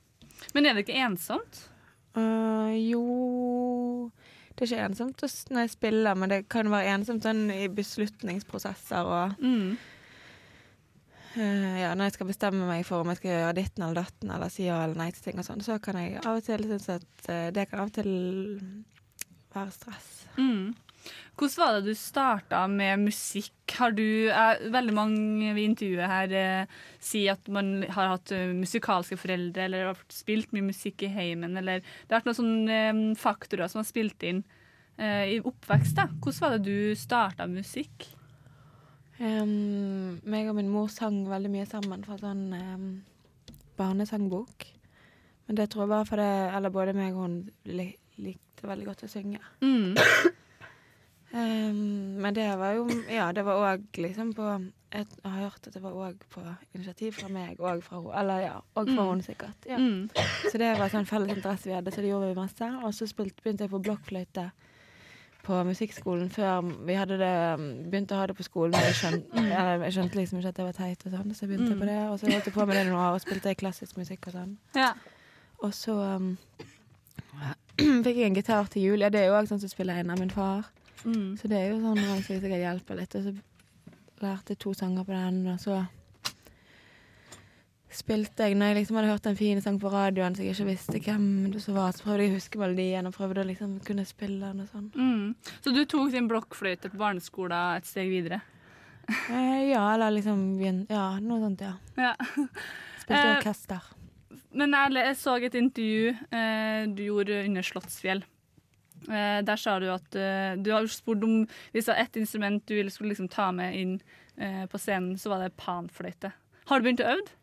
[0.55, 1.71] Men er det ikke ensomt?
[2.17, 4.11] Uh, jo
[4.59, 9.09] Det er ikke ensomt når jeg spiller, men det kan være ensomt sånn i beslutningsprosesser
[9.09, 9.79] og Mm.
[11.37, 14.31] Øh, Ja, når jeg skal bestemme meg for om jeg skal gjøre ditten eller datten
[14.31, 16.65] eller si ja eller nei til ting og sånn, så kan jeg av og til
[16.69, 18.13] synes at øh, det kan av og til
[19.53, 20.11] være stress.
[20.39, 20.73] Mm.
[21.33, 23.75] Hvordan var det du starta med musikk?
[23.79, 28.53] Har du, er, veldig mange vi intervjuet her eh, sier at man har hatt eh,
[28.55, 32.81] musikalske foreldre, eller har spilt mye musikk i heimen, eller det har vært noen sånne
[32.93, 34.45] eh, faktorer som har spilt inn
[35.01, 35.97] eh, i oppvekst.
[35.99, 36.07] da.
[36.21, 38.13] Hvordan var det du starta musikk?
[39.23, 42.87] Um, meg og min mor sang veldig mye sammen fra sånn um,
[43.79, 44.67] barnesangbok.
[45.47, 49.05] Men det tror jeg bare fordi Eller både meg og hun lik likte veldig godt
[49.07, 49.41] å synge.
[49.63, 49.95] Mm.
[51.33, 54.45] Um, men det var jo Ja, det var òg liksom på
[54.93, 56.43] Jeg har hørt at det var òg på
[56.77, 58.13] initiativ fra meg og fra henne.
[58.21, 59.09] Eller ja, og fra Mm.
[59.09, 59.65] henne sikkert.
[59.67, 59.79] Ja.
[59.81, 60.11] Mm.
[60.51, 62.69] Så det var sånn felles interesse vi hadde, så det gjorde vi masse.
[62.85, 64.51] Og så spilte, begynte jeg på blokkfløyte
[65.43, 67.31] på musikkskolen før vi hadde det,
[67.91, 68.75] begynte å ha det på skolen.
[68.79, 71.51] Jeg skjønte, eller jeg skjønte liksom ikke at det var teit, og sånn, så jeg
[71.53, 71.81] begynte Mm.
[71.81, 71.99] på det.
[72.11, 74.53] Og så holdt jeg på med det noen år og spilte klassisk musikk og sånn.
[74.79, 74.93] Ja.
[75.63, 76.37] Og så um,
[77.79, 79.01] fikk jeg en gitar til jul.
[79.03, 80.65] Ja, det er jo òg sånn som spiller en av min far.
[81.05, 81.37] Mm.
[81.41, 83.15] Så det er jo sånn at jeg sikkert hjelper litt.
[83.19, 83.35] Og så
[84.23, 85.81] lærte jeg to sanger på den, og så
[87.97, 90.69] spilte jeg Når jeg liksom hadde hørt en fin sang på radioen så jeg ikke
[90.71, 93.79] visste hvem du så var, så prøvde jeg å huske melodien og prøvde å liksom
[93.87, 94.89] kunne spille den og sånn.
[94.95, 95.55] Mm.
[95.65, 98.43] Så du tok din blokkfløyte på barneskolen et steg videre?
[99.09, 101.75] Eh, ja, eller liksom Ja, noe sånt, ja.
[101.99, 102.15] Ja.
[103.03, 103.91] Spilte Eh, orkester.
[104.53, 108.23] Men jeg, jeg så et intervju eh, du gjorde under Slottsfjell.
[109.09, 111.43] Eh, der sa du at eh, du har spurt om
[111.75, 113.95] hvis det var ett instrument du ville skulle liksom ta med inn
[114.37, 116.33] eh, på scenen, så var det panfløyte.
[116.71, 117.39] Har du begynt å øve?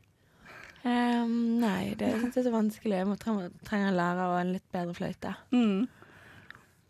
[0.87, 2.99] Ehm, nei, det syns jeg er så vanskelig.
[3.01, 5.33] Jeg trenger, en lærer og en litt bedre fløyte.
[5.51, 5.87] Mm.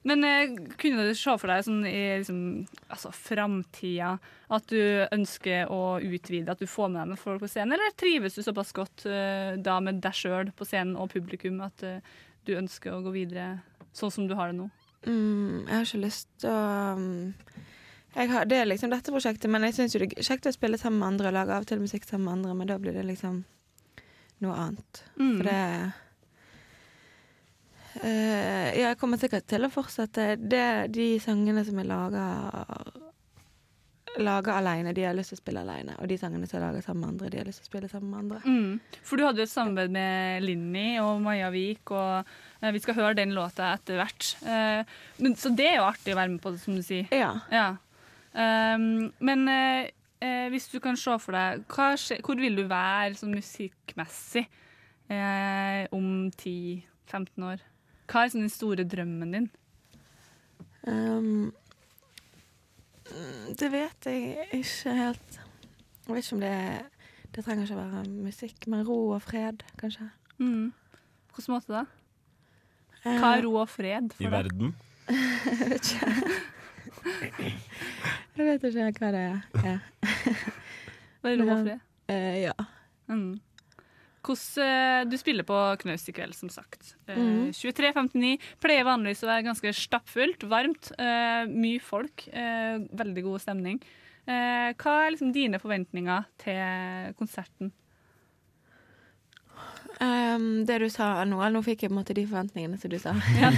[0.08, 2.42] Men eh, kunne du se for deg sånn i liksom,
[2.88, 4.14] altså, framtida
[4.56, 4.80] at du
[5.12, 8.44] ønsker å utvide, at du får med deg med folk på scenen, eller trives du
[8.46, 12.00] såpass godt eh, da med deg sjøl på scenen og publikum at eh,
[12.48, 13.58] du ønsker å gå videre
[13.92, 14.70] sånn som du har det nå?
[15.04, 16.64] Mm, jeg har ikke lyst til å
[17.00, 17.12] um,
[18.16, 20.80] har, Det er liksom dette prosjektet, men jeg syns jo det er kjekt å spille
[20.80, 22.96] sammen med andre og lage av og til musikk sammen med andre, men da blir
[22.96, 23.44] det liksom
[24.44, 25.04] noe annet.
[25.20, 25.34] Mm.
[25.34, 25.60] For det
[28.04, 30.32] uh, Ja, jeg kommer sikkert til å fortsette.
[30.40, 30.66] Det,
[30.96, 32.98] de sangene som jeg lager
[34.20, 35.94] Lager alene, de har lyst til å spille alene.
[36.02, 37.90] Og de sangene som jeg lager sammen med andre, de har lyst til å spille
[37.92, 38.40] sammen med andre.
[38.42, 39.04] Mm.
[39.06, 42.98] For du hadde jo et samarbeid med Linni og Maja Vik, og eh, vi skal
[42.98, 44.32] høre den låta etter hvert.
[44.42, 47.06] Eh, men, så det er jo artig å være med på det, som du sier.
[47.14, 47.70] Ja.
[48.34, 52.66] Um, men eh, eh, hvis du kan se for deg hva skje, Hvor vil du
[52.70, 54.46] være sånn musikkmessig
[55.10, 57.64] eh, om 10-15 år?
[58.10, 59.50] Hva er sånn den store drømmen din?
[60.88, 61.52] Um,
[63.60, 65.40] det vet jeg ikke helt.
[66.08, 66.54] Jeg vet ikke om det
[67.36, 70.08] Det trenger ikke å være musikk, men ro og fred, kanskje.
[70.42, 70.72] Mm.
[71.30, 71.84] På hvilken måte da?
[73.04, 74.34] Hva er ro og fred for I deg?
[74.34, 74.72] verden.
[75.46, 76.40] jeg vet ikke.
[78.40, 79.80] Jeg vet ikke hva det er.
[81.24, 81.80] Er ro og fred?
[82.10, 82.54] Eh, ja.
[83.10, 83.40] Mm.
[84.26, 86.94] Hvordan, eh, du spiller på Knaus i kveld, som sagt.
[87.08, 87.52] Eh, Mhm.
[87.56, 90.92] 23.59 pleier vanligvis å være ganske stappfullt, varmt,
[91.50, 93.80] mye folk, veldig god stemning.
[94.28, 97.72] Hva er liksom dine forventninger til konserten?
[100.00, 102.92] Um, det du sa nå, eller nå fikk jeg på en måte de forventningene som
[102.92, 103.16] du sa.
[103.36, 103.50] Ja.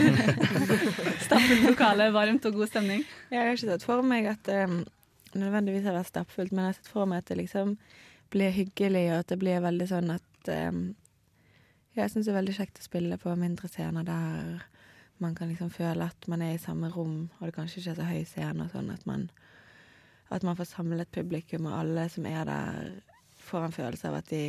[1.28, 3.04] Stappfullt lokale, varmt og god stemning.
[3.30, 4.80] Jeg har ikke sett for meg at det um,
[5.38, 7.76] nødvendigvis har vært stappfullt, men jeg har sett for meg at det liksom
[8.34, 10.82] blir hyggelig, og at det blir veldig sånn at um,
[11.91, 14.62] Jeg syns det er veldig kjekt å spille på mindre scener der
[15.22, 17.97] man kan liksom føle at man er i samme rom, og det kanskje ikke er
[17.99, 19.28] så høy scene, og sånn at man,
[20.34, 22.88] at man får samlet publikum, og alle som er der,
[23.41, 24.41] får en følelse av at de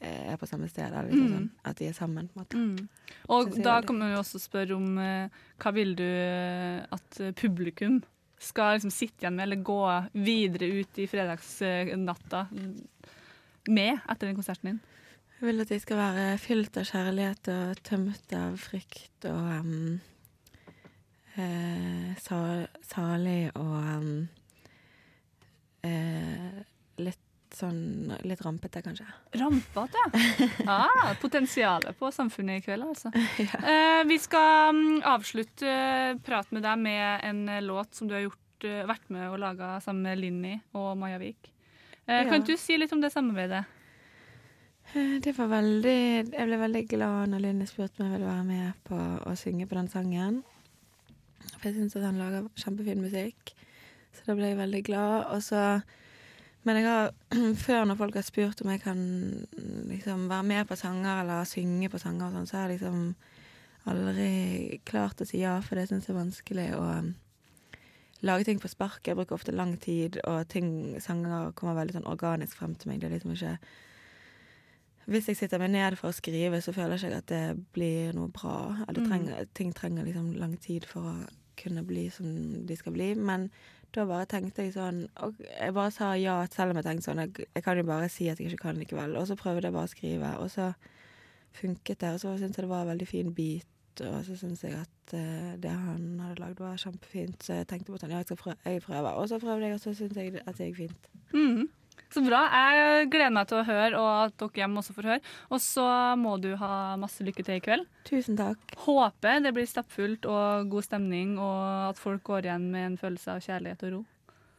[0.00, 1.32] er på samme sted, liksom Mm.
[1.34, 2.56] sånn, at de er sammen, på en måte.
[2.56, 2.88] Mm.
[3.28, 5.28] Og da kan man jo også spørre om eh,
[5.60, 8.02] hva vil du eh, at eh, publikum
[8.40, 9.80] skal liksom sitte igjen med, eller gå
[10.14, 12.46] videre ut i fredagsnatta
[13.68, 14.80] med etter den konserten din?
[15.40, 20.00] Jeg vil at de skal være fylt av kjærlighet og tømt av frykt og um,
[21.36, 24.28] eh, sal salig og um,
[25.84, 26.60] eh,
[27.50, 29.06] litt sånn litt rampete, kanskje.
[29.34, 30.46] Rampete, ja.
[30.70, 33.10] Ah, potensialet på samfunnet i kveld, altså.
[33.70, 38.14] Eh, vi skal mm, avslutte eh, praten med deg med en eh, låt som du
[38.14, 41.50] har gjort, eh, vært med og laga sammen med Linni og Maja Vik.
[42.06, 42.30] Eh, Ja.
[42.30, 43.64] Kan du si litt om det samarbeidet?
[44.92, 48.78] Det var veldig Jeg ble veldig glad når Linni spurte om jeg ville være med
[48.88, 48.96] på
[49.30, 50.40] å synge på den sangen.
[51.60, 53.52] For jeg syns at han lager kjempefin musikk.
[54.16, 55.28] Så da ble jeg veldig glad.
[55.36, 55.62] Og så
[56.64, 57.12] Men jeg har
[57.66, 59.00] før når folk har spurt om jeg kan
[59.88, 63.14] liksom være med på sanger eller synge på sanger og sånn, så har jeg liksom
[63.88, 67.14] aldri klart å si ja, for det syns jeg er vanskelig å um,
[68.28, 69.14] lage ting på sparket.
[69.14, 73.00] Jeg bruker ofte lang tid, og ting, sanger kommer veldig sånn organisk frem til meg.
[73.00, 73.54] Det er liksom ikke
[75.10, 78.12] hvis jeg sitter meg ned for å skrive, så føler jeg ikke at det blir
[78.14, 78.76] noe bra.
[78.86, 79.08] Eller Mm.
[79.08, 81.14] trenger, ting trenger liksom lang tid for å
[81.56, 83.14] kunne bli som de skal bli.
[83.14, 83.50] Men
[83.94, 87.22] da bare tenkte jeg sånn og Jeg bare sa ja, selv om jeg tenkte sånn
[87.24, 89.16] Jeg, jeg kan jo bare si at jeg ikke kan likevel.
[89.18, 90.70] Og så prøvde jeg bare å skrive, og så
[91.58, 92.14] funket det.
[92.14, 95.14] Og så syntes jeg det var en veldig fin beat, og så syntes jeg at
[95.16, 97.42] uh, det han hadde lagd, var kjempefint.
[97.42, 98.56] Så jeg tenkte på sånn, ja, jeg skal prøve.
[98.64, 99.10] Jeg prøver.
[99.10, 101.12] Og så prøvde jeg, og så syntes jeg at det gikk fint.
[101.34, 101.68] Mhm.
[102.10, 102.40] Så bra.
[102.50, 105.34] Jeg gleder meg til å høre, og at dere hjemme også får høre.
[105.50, 105.86] Og så
[106.20, 107.86] må du ha masse lykke til i kveld.
[108.08, 108.74] Tusen takk.
[108.86, 113.36] Håper det blir stappfullt og god stemning, og at folk går igjen med en følelse
[113.36, 114.02] av kjærlighet og ro.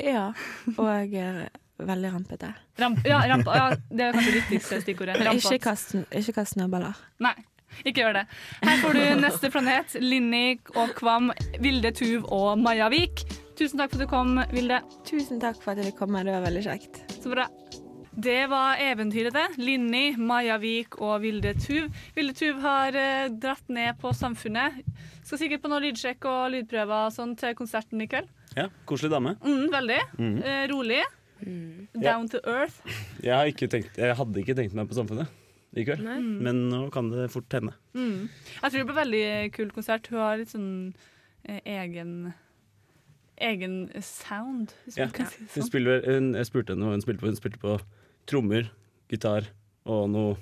[0.01, 0.31] Ja,
[0.77, 1.49] og jeg er
[1.81, 2.51] veldig rampete.
[2.81, 5.21] Ramp, ja, ramp, ja, det er kanskje det viktigste stikkordet.
[5.35, 6.97] Ikke kast, ikke kast snøballer.
[7.21, 7.35] Nei,
[7.83, 8.25] ikke gjør det.
[8.63, 11.31] Her får du Neste planet, Linni og Kvam,
[11.61, 13.25] Vilde Tuv og Maja Vik.
[13.57, 14.81] Tusen takk for at du kom, Vilde.
[15.07, 16.23] Tusen takk for at jeg fikk komme.
[16.25, 17.03] Det var veldig kjekt.
[17.21, 17.47] Så bra.
[18.11, 19.61] Det var eventyret, det.
[19.61, 21.87] Linni, Maja Vik og Vilde Tuv.
[22.15, 24.81] Vilde Tuv har eh, dratt ned på Samfunnet.
[25.23, 28.27] Skal sikkert på noe lydsjekk og lydprøver og sånn til konserten i kveld.
[28.57, 29.35] Ja, Koselig dame.
[29.45, 29.99] Mm, veldig.
[30.17, 30.35] Mm.
[30.41, 30.99] Eh, rolig.
[31.95, 32.81] Down to earth.
[33.25, 35.37] Jeg, har ikke tenkt, jeg hadde ikke tenkt meg på Samfunnet
[35.71, 36.17] i kveld, Nei.
[36.19, 37.71] men nå kan det fort hende.
[37.95, 38.27] Mm.
[38.27, 40.09] Jeg tror det blir veldig kul konsert.
[40.11, 40.71] Hun har litt sånn
[41.47, 42.33] eh, egen
[43.41, 43.75] Egen
[44.05, 45.07] sound, Ja.
[45.09, 45.23] si
[45.59, 45.65] sånn.
[45.67, 47.31] spiller, hun, jeg spurte henne hva hun spilte på.
[47.31, 47.79] Hun spilte på
[48.29, 48.69] trommer,
[49.09, 49.47] gitar
[49.85, 50.37] og noe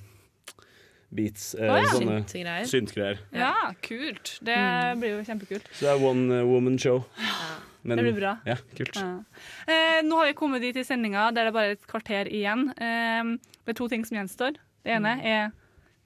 [1.12, 1.56] beats.
[1.56, 1.90] Eh, Å, ja.
[1.94, 2.68] sånne Syntgreier.
[2.70, 3.20] syntgreier.
[3.34, 4.36] Ja, kult.
[4.46, 4.58] Det
[5.00, 5.70] blir jo kjempekult.
[5.74, 7.06] Så det er one uh, woman show.
[7.84, 8.34] Men- det blir bra.
[8.46, 8.96] Ja, kult.
[9.00, 9.24] Ja.
[9.66, 12.68] Eh, nå har vi kommet dit i sendinga der det er bare et kvarter igjen.
[12.78, 13.24] Eh,
[13.66, 14.58] det er to ting som gjenstår.
[14.84, 15.26] Det ene Mm.
[15.26, 15.52] er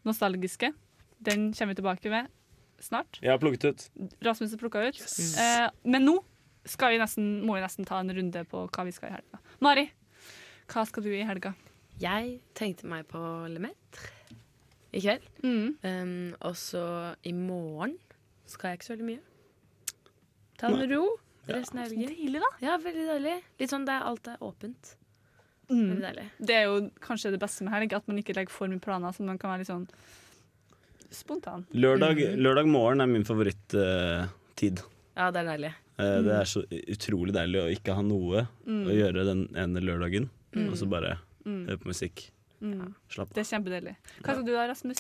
[0.05, 0.73] nostalgiske.
[1.21, 2.27] Den kommer vi tilbake med
[2.79, 3.19] snart.
[3.21, 3.89] Jeg har plukket ut.
[4.21, 5.01] Rasmus har plukka ut.
[5.39, 6.23] Eh, men nå
[6.63, 9.39] vi nesten, må vi nesten ta en runde på hva vi skal i helga.
[9.63, 9.89] Mari,
[10.71, 11.53] hva skal du i helga?
[12.01, 13.19] Jeg tenkte meg på
[13.51, 14.09] Lemetre
[14.93, 15.27] i kveld.
[15.43, 15.75] Mm.
[15.83, 17.97] Um, og så i morgen
[18.49, 19.21] skal jeg ikke så veldig mye.
[20.57, 21.03] Ta det med ro
[21.49, 22.07] resten av helgen.
[22.13, 22.49] Deilig, da.
[22.63, 23.37] Ja, veldig deilig.
[23.59, 24.95] Litt sånn der alt er åpent.
[25.69, 25.87] Mm.
[25.89, 26.25] Veldig deilig.
[26.39, 29.11] Det er jo kanskje det beste med helg, at man ikke legger for mye planer,
[29.15, 29.87] så man kan være litt sånn
[31.13, 31.65] spontan.
[31.73, 32.39] Lørdag, Mm.
[32.41, 34.81] lørdag morgen er min favorittid.
[35.17, 35.73] Ja, det er deilig.
[35.99, 38.85] Eh, Det er så utrolig deilig å ikke ha noe Mm.
[38.87, 40.69] å gjøre den ene lørdagen, Mm.
[40.71, 41.67] og så bare Mm.
[41.67, 42.29] høre på musikk.
[42.61, 42.93] Mm.
[43.09, 43.33] Slapp av.
[43.33, 43.95] Det er kjempedeilig.
[44.23, 44.97] Hva skal du da, Rasmus?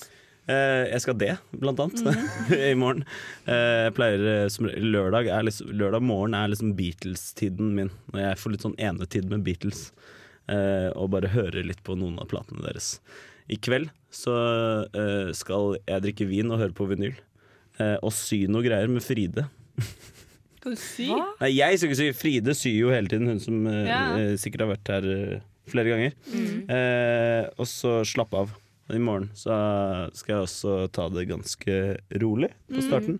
[0.47, 2.51] Eh, jeg skal det, blant annet, Mhm.
[2.71, 3.05] i morgen.
[3.47, 7.89] Eh, jeg pleier som lørdag, er liksom, lørdag morgen er liksom Beatles-tiden min.
[8.11, 9.91] Når jeg får litt sånn enetid med Beatles.
[10.49, 12.99] Eh, og bare hører litt på noen av platene deres.
[13.49, 14.85] I kveld så
[15.33, 17.15] skal jeg drikke vin og høre på vinyl.
[18.03, 19.49] Og sy noe greier med Fride.
[20.63, 21.09] Skal du sy?
[21.41, 22.09] Nei, jeg skal ikke sy.
[22.15, 24.01] Fride syr jo hele tiden, hun som eh, Ja.
[24.15, 26.13] eh, sikkert har vært her eh, flere ganger.
[26.31, 26.69] Mm.
[26.71, 28.53] Eh, og så slapp av.
[28.93, 29.55] I morgen så
[30.13, 31.75] skal jeg også ta det ganske
[32.21, 32.87] rolig på Mm.
[32.87, 33.19] starten.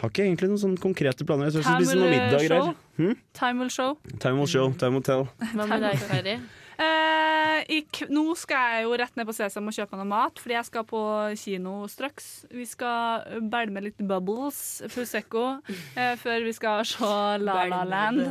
[0.00, 1.48] Har ikke egentlig noen sånne konkrete planer.
[1.48, 2.48] Jeg skal Time spise noen will middag og show.
[2.48, 2.74] greier.
[2.96, 3.16] Hm?
[3.34, 3.98] Time will show.
[4.20, 5.28] Time will show, time will tell.
[5.52, 6.36] Hva med deg, Kari?
[6.78, 10.10] Eh, i k nå skal jeg jo rett ned på Sesam og kjøpe meg noe
[10.12, 11.02] mat, fordi jeg skal på
[11.38, 12.30] kino straks.
[12.52, 17.12] Vi skal bære med litt bubbles, Prosecco, eh, før vi skal se
[17.42, 18.24] La La Land.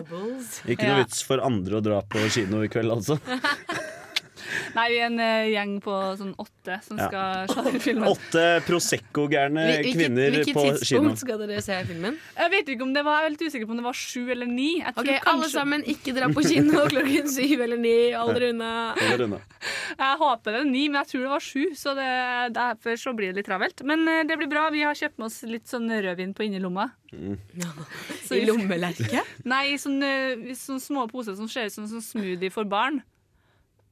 [0.65, 3.19] Ikke noe vits for andre å dra på kino i kveld, altså.
[4.75, 7.07] Nei, vi er en uh, gjeng på sånn åtte som Ja.
[7.09, 8.07] skal se filmen.
[8.11, 10.77] Åtte Prosecco-gærne Hvilket, kvinner hvilket på kino.
[10.81, 12.17] tidspunkt skal dere se filmen?
[12.37, 14.23] Jeg vet ikke om det var, jeg er litt usikker på om det var sju
[14.31, 14.69] eller ni.
[14.81, 17.95] Jeg tror Ok, Alle sammen ikke dra på kino klokken syv eller ni.
[18.17, 18.71] Aldri unna.
[19.01, 19.41] Eller unna.
[19.91, 22.09] Jeg håper det er ni, men jeg tror det var sju, så det,
[22.55, 23.83] derfor så blir det litt travelt.
[23.87, 24.69] Men eh, det blir bra.
[24.73, 26.89] Vi har kjøpt med oss litt sånn rødvin på innerlomma.
[27.11, 27.35] Mm.
[27.59, 27.71] Ja.
[28.31, 29.23] I lommelerke?
[29.51, 30.11] Nei, i sånne,
[30.55, 33.01] sånne små poser som ser ut som sånn smoothie for barn.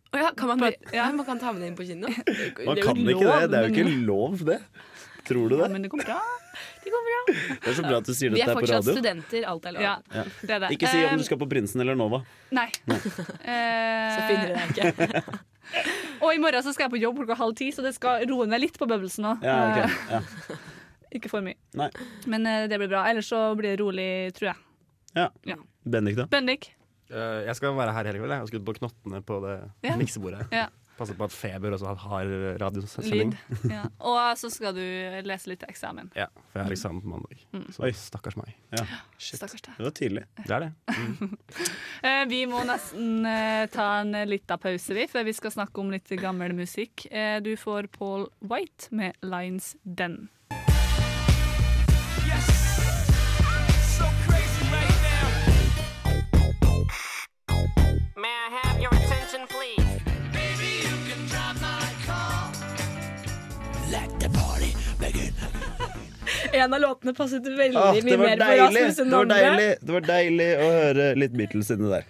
[0.10, 1.04] Å ja, kan man, ja.
[1.14, 2.10] man kan ta med det inn på kino?
[2.66, 3.50] Man kan ikke det.
[3.52, 4.58] Det er jo ikke lov, det.
[5.28, 5.60] Tror du det?
[5.62, 6.20] Ja, Men det går bra.
[6.84, 7.18] Det går bra.
[7.62, 8.50] Det er så bra at du sier dette på radio.
[8.50, 9.44] her på fortsatt studenter.
[9.46, 9.84] Alt er lov.
[9.84, 10.24] Ja, Ja.
[10.42, 10.70] det er det.
[10.74, 12.24] Ikke si om du skal på Prinsen eller Nova.
[12.56, 12.66] Nei.
[12.90, 12.98] Nei.
[13.54, 15.22] Eh, Så finner du deg ikke.
[16.26, 18.48] og i morgen så skal jeg på jobb klokka halv ti, så det skal roe
[18.50, 19.36] ned litt på bøvelsen nå.
[19.46, 19.78] Ja, ok.
[19.86, 20.58] Eh, ja.
[21.20, 21.60] Ikke for mye.
[21.78, 21.92] Nei.
[22.32, 23.06] Men eh, det blir bra.
[23.12, 24.60] Ellers så blir det rolig, tror jeg.
[25.20, 25.30] Ja.
[25.54, 25.60] Ja.
[25.86, 26.26] Bendik, da?
[26.34, 26.72] Bendik.
[27.10, 28.38] Eh, jeg skal være her hele kvelden.
[28.38, 29.56] Jeg har skutt på knottene på det
[29.88, 29.96] Ja.
[29.98, 30.48] miksebordet.
[30.54, 30.68] Ja.
[31.00, 32.26] Passe på at Feber også har
[32.60, 33.32] radiosending.
[33.72, 33.86] Ja.
[34.04, 34.82] Og så skal du
[35.24, 36.10] lese litt til eksamen.
[36.14, 37.46] Ja, for jeg har eksamen på mandag.
[37.56, 37.70] Mm.
[37.72, 38.52] Så stakkars meg.
[38.76, 38.84] Ja.
[39.18, 39.64] Stakkars.
[39.64, 40.26] Det var tidlig.
[40.44, 40.74] Det er det.
[42.00, 45.90] Eh, vi må nesten uh, ta en liten pause, vi, for vi skal snakke om
[45.92, 47.04] litt gammel musikk.
[47.12, 50.30] Eh, du får Paul White med 'Lines Den'.
[58.22, 59.86] May I have your attention, please?
[66.54, 68.56] En av låtene passet veldig Ah, mye det var mer på!
[68.60, 69.36] Rasmus enn Det var andre.
[69.38, 72.06] deilig Det var deilig å høre litt Beatles inni der.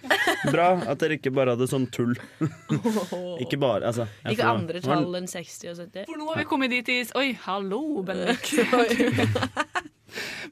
[0.52, 2.14] Bra at dere ikke bare hadde sånn tull.
[3.44, 4.06] Ikke bare, altså.
[4.24, 6.06] Ikke får- andre tall enn 60 og 70.
[6.08, 8.48] For nå har vi kommet dit i Oi, hallo, Bendik.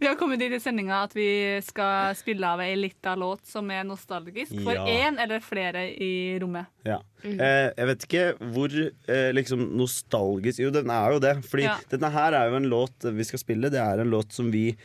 [0.01, 1.29] vi har kommet dit i sendinga at vi
[1.67, 4.85] skal spille av ei lita låt som er nostalgisk for Ja.
[4.87, 6.67] én eller flere i rommet.
[6.85, 7.01] Ja.
[7.25, 7.41] Mm.
[7.41, 11.35] Eh, jeg vet ikke hvor eh, liksom nostalgisk Jo, den er jo det.
[11.49, 11.77] Fordi Ja.
[11.91, 13.71] denne her er jo en låt vi skal spille.
[13.71, 14.77] Det er en låt som vi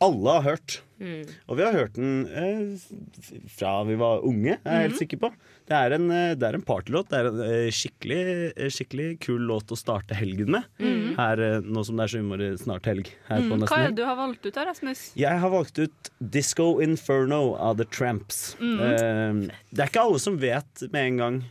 [0.00, 0.80] alle har hørt.
[0.98, 1.26] Mm.
[1.46, 4.98] Og vi har hørt den eh, fra vi var unge, er jeg helt Mhm.
[4.98, 5.30] sikker på.
[5.68, 7.08] Det er en, eh, det er en partylåt.
[7.10, 10.64] Det er en eh, skikkelig, eh, skikkelig kul låt å starte helgen med.
[10.80, 11.14] Mm.
[11.16, 13.88] Her, nå som det er så innmari snart helg her på Mm, Nesten hva er
[13.92, 15.12] det du har valgt ut her, Rasmus?
[15.14, 18.56] Jeg har valgt ut Disco Inferno av The Tramps.
[18.58, 18.80] Mhm.
[18.80, 21.44] Eh, det er ikke alle som vet med en gang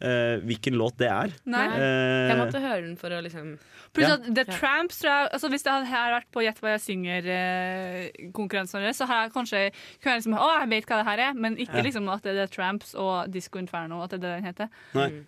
[0.00, 1.30] eh, hvilken låt det er.
[1.46, 1.66] Nei.
[1.70, 3.58] Uh, Jeg måtte høre den for å liksom
[3.94, 4.14] Pluss Ja.
[4.16, 5.86] at The Tramps tror jeg, altså Hvis det hadde
[6.16, 9.60] vært på Gjett hva jeg synger-konkurransen vår, så har jeg kanskje
[10.02, 11.82] kunne jeg liksom, Å, jeg vet hva det her er, men ikke Ja.
[11.86, 14.02] liksom at det er The Tramps og Disco Inferno.
[14.02, 14.68] At det er det den heter.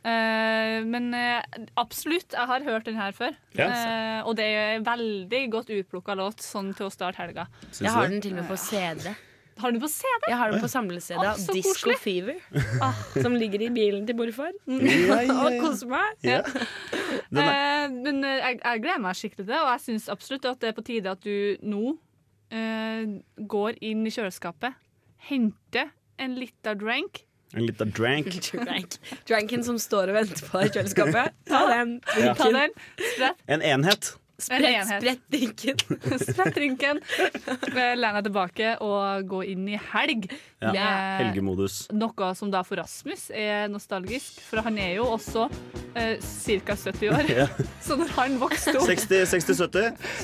[0.05, 1.43] Eh, men eh,
[1.77, 3.33] absolutt, jeg har hørt den her før.
[3.55, 3.67] Ja.
[3.71, 7.47] Eh, og det er veldig godt utplukka låt sånn til å starte helga.
[7.81, 9.15] Jeg har den til og med på CD.
[9.57, 10.27] Har du den på CD?
[10.29, 11.97] Jeg har den på samle-CD så Disco koselig.
[12.03, 12.41] Fever.
[13.23, 14.53] Som ligger i bilen til morfar.
[14.69, 15.37] Ja, ja, ja.
[15.47, 16.27] Og koser meg.
[16.27, 16.43] Ja.
[16.45, 20.61] Eh, men eh, jeg, jeg gleder meg skikkelig til det, og jeg syns absolutt at
[20.61, 21.95] det er på tide at du nå
[22.53, 23.17] eh,
[23.55, 24.77] går inn i kjøleskapet,
[25.31, 25.89] henter
[26.21, 27.23] en lita drank
[27.57, 28.27] En liten drank.
[28.53, 28.97] Drank.
[29.29, 31.37] Dranken som står og venter på deg i kjøleskapet.
[31.49, 31.93] Ta den.
[32.19, 32.33] Ja.
[32.37, 32.75] Ta den,
[33.47, 34.17] En enhet.
[34.39, 35.77] Sprett, sprett drinken.
[36.21, 37.01] Sprett drinken,
[37.73, 40.29] eh, deg tilbake og gå inn i helg.
[40.61, 40.73] Ja.
[41.23, 41.87] Helgemodus.
[41.97, 45.47] Noe som da for Rasmus er nostalgisk, for han er jo også
[45.97, 46.77] eh, ca.
[46.77, 47.25] 70 år.
[47.37, 47.45] Ja.
[47.85, 49.59] Så når han vokste opp 60, 60 70.
[49.59, 49.67] så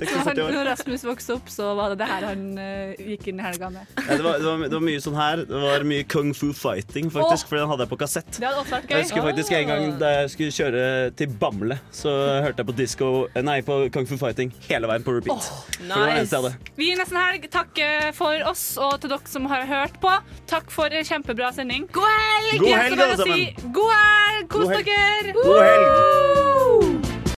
[0.00, 0.54] 60, han, 70 år.
[0.54, 3.68] Når Rasmus vokste opp, så var det det her han eh, gikk inn i helga
[3.74, 3.90] med.
[3.98, 5.44] Ja, det, var, det, var, det var mye sånn her.
[5.48, 7.50] Det var mye kung fu fighting, faktisk, oh.
[7.50, 8.30] for den hadde jeg på kassett.
[8.38, 8.96] Det hadde også vært gøy.
[8.96, 10.86] Jeg husker faktisk en gang da jeg skulle kjøre
[11.20, 15.14] til Bamble, så hørte jeg på disko Nei, på Kung Fu Fighting hele veien på
[15.16, 15.48] repeat.
[15.80, 16.53] Jeg hadde.
[16.78, 20.12] Vi i Nesten Helg takker for oss og til dere som har hørt på.
[20.50, 21.88] Takk for en kjempebra sending.
[21.94, 22.62] God helg!
[22.62, 24.48] God helg, alle Si, god helg!
[24.53, 25.36] Kos dere!
[25.42, 26.82] God helg!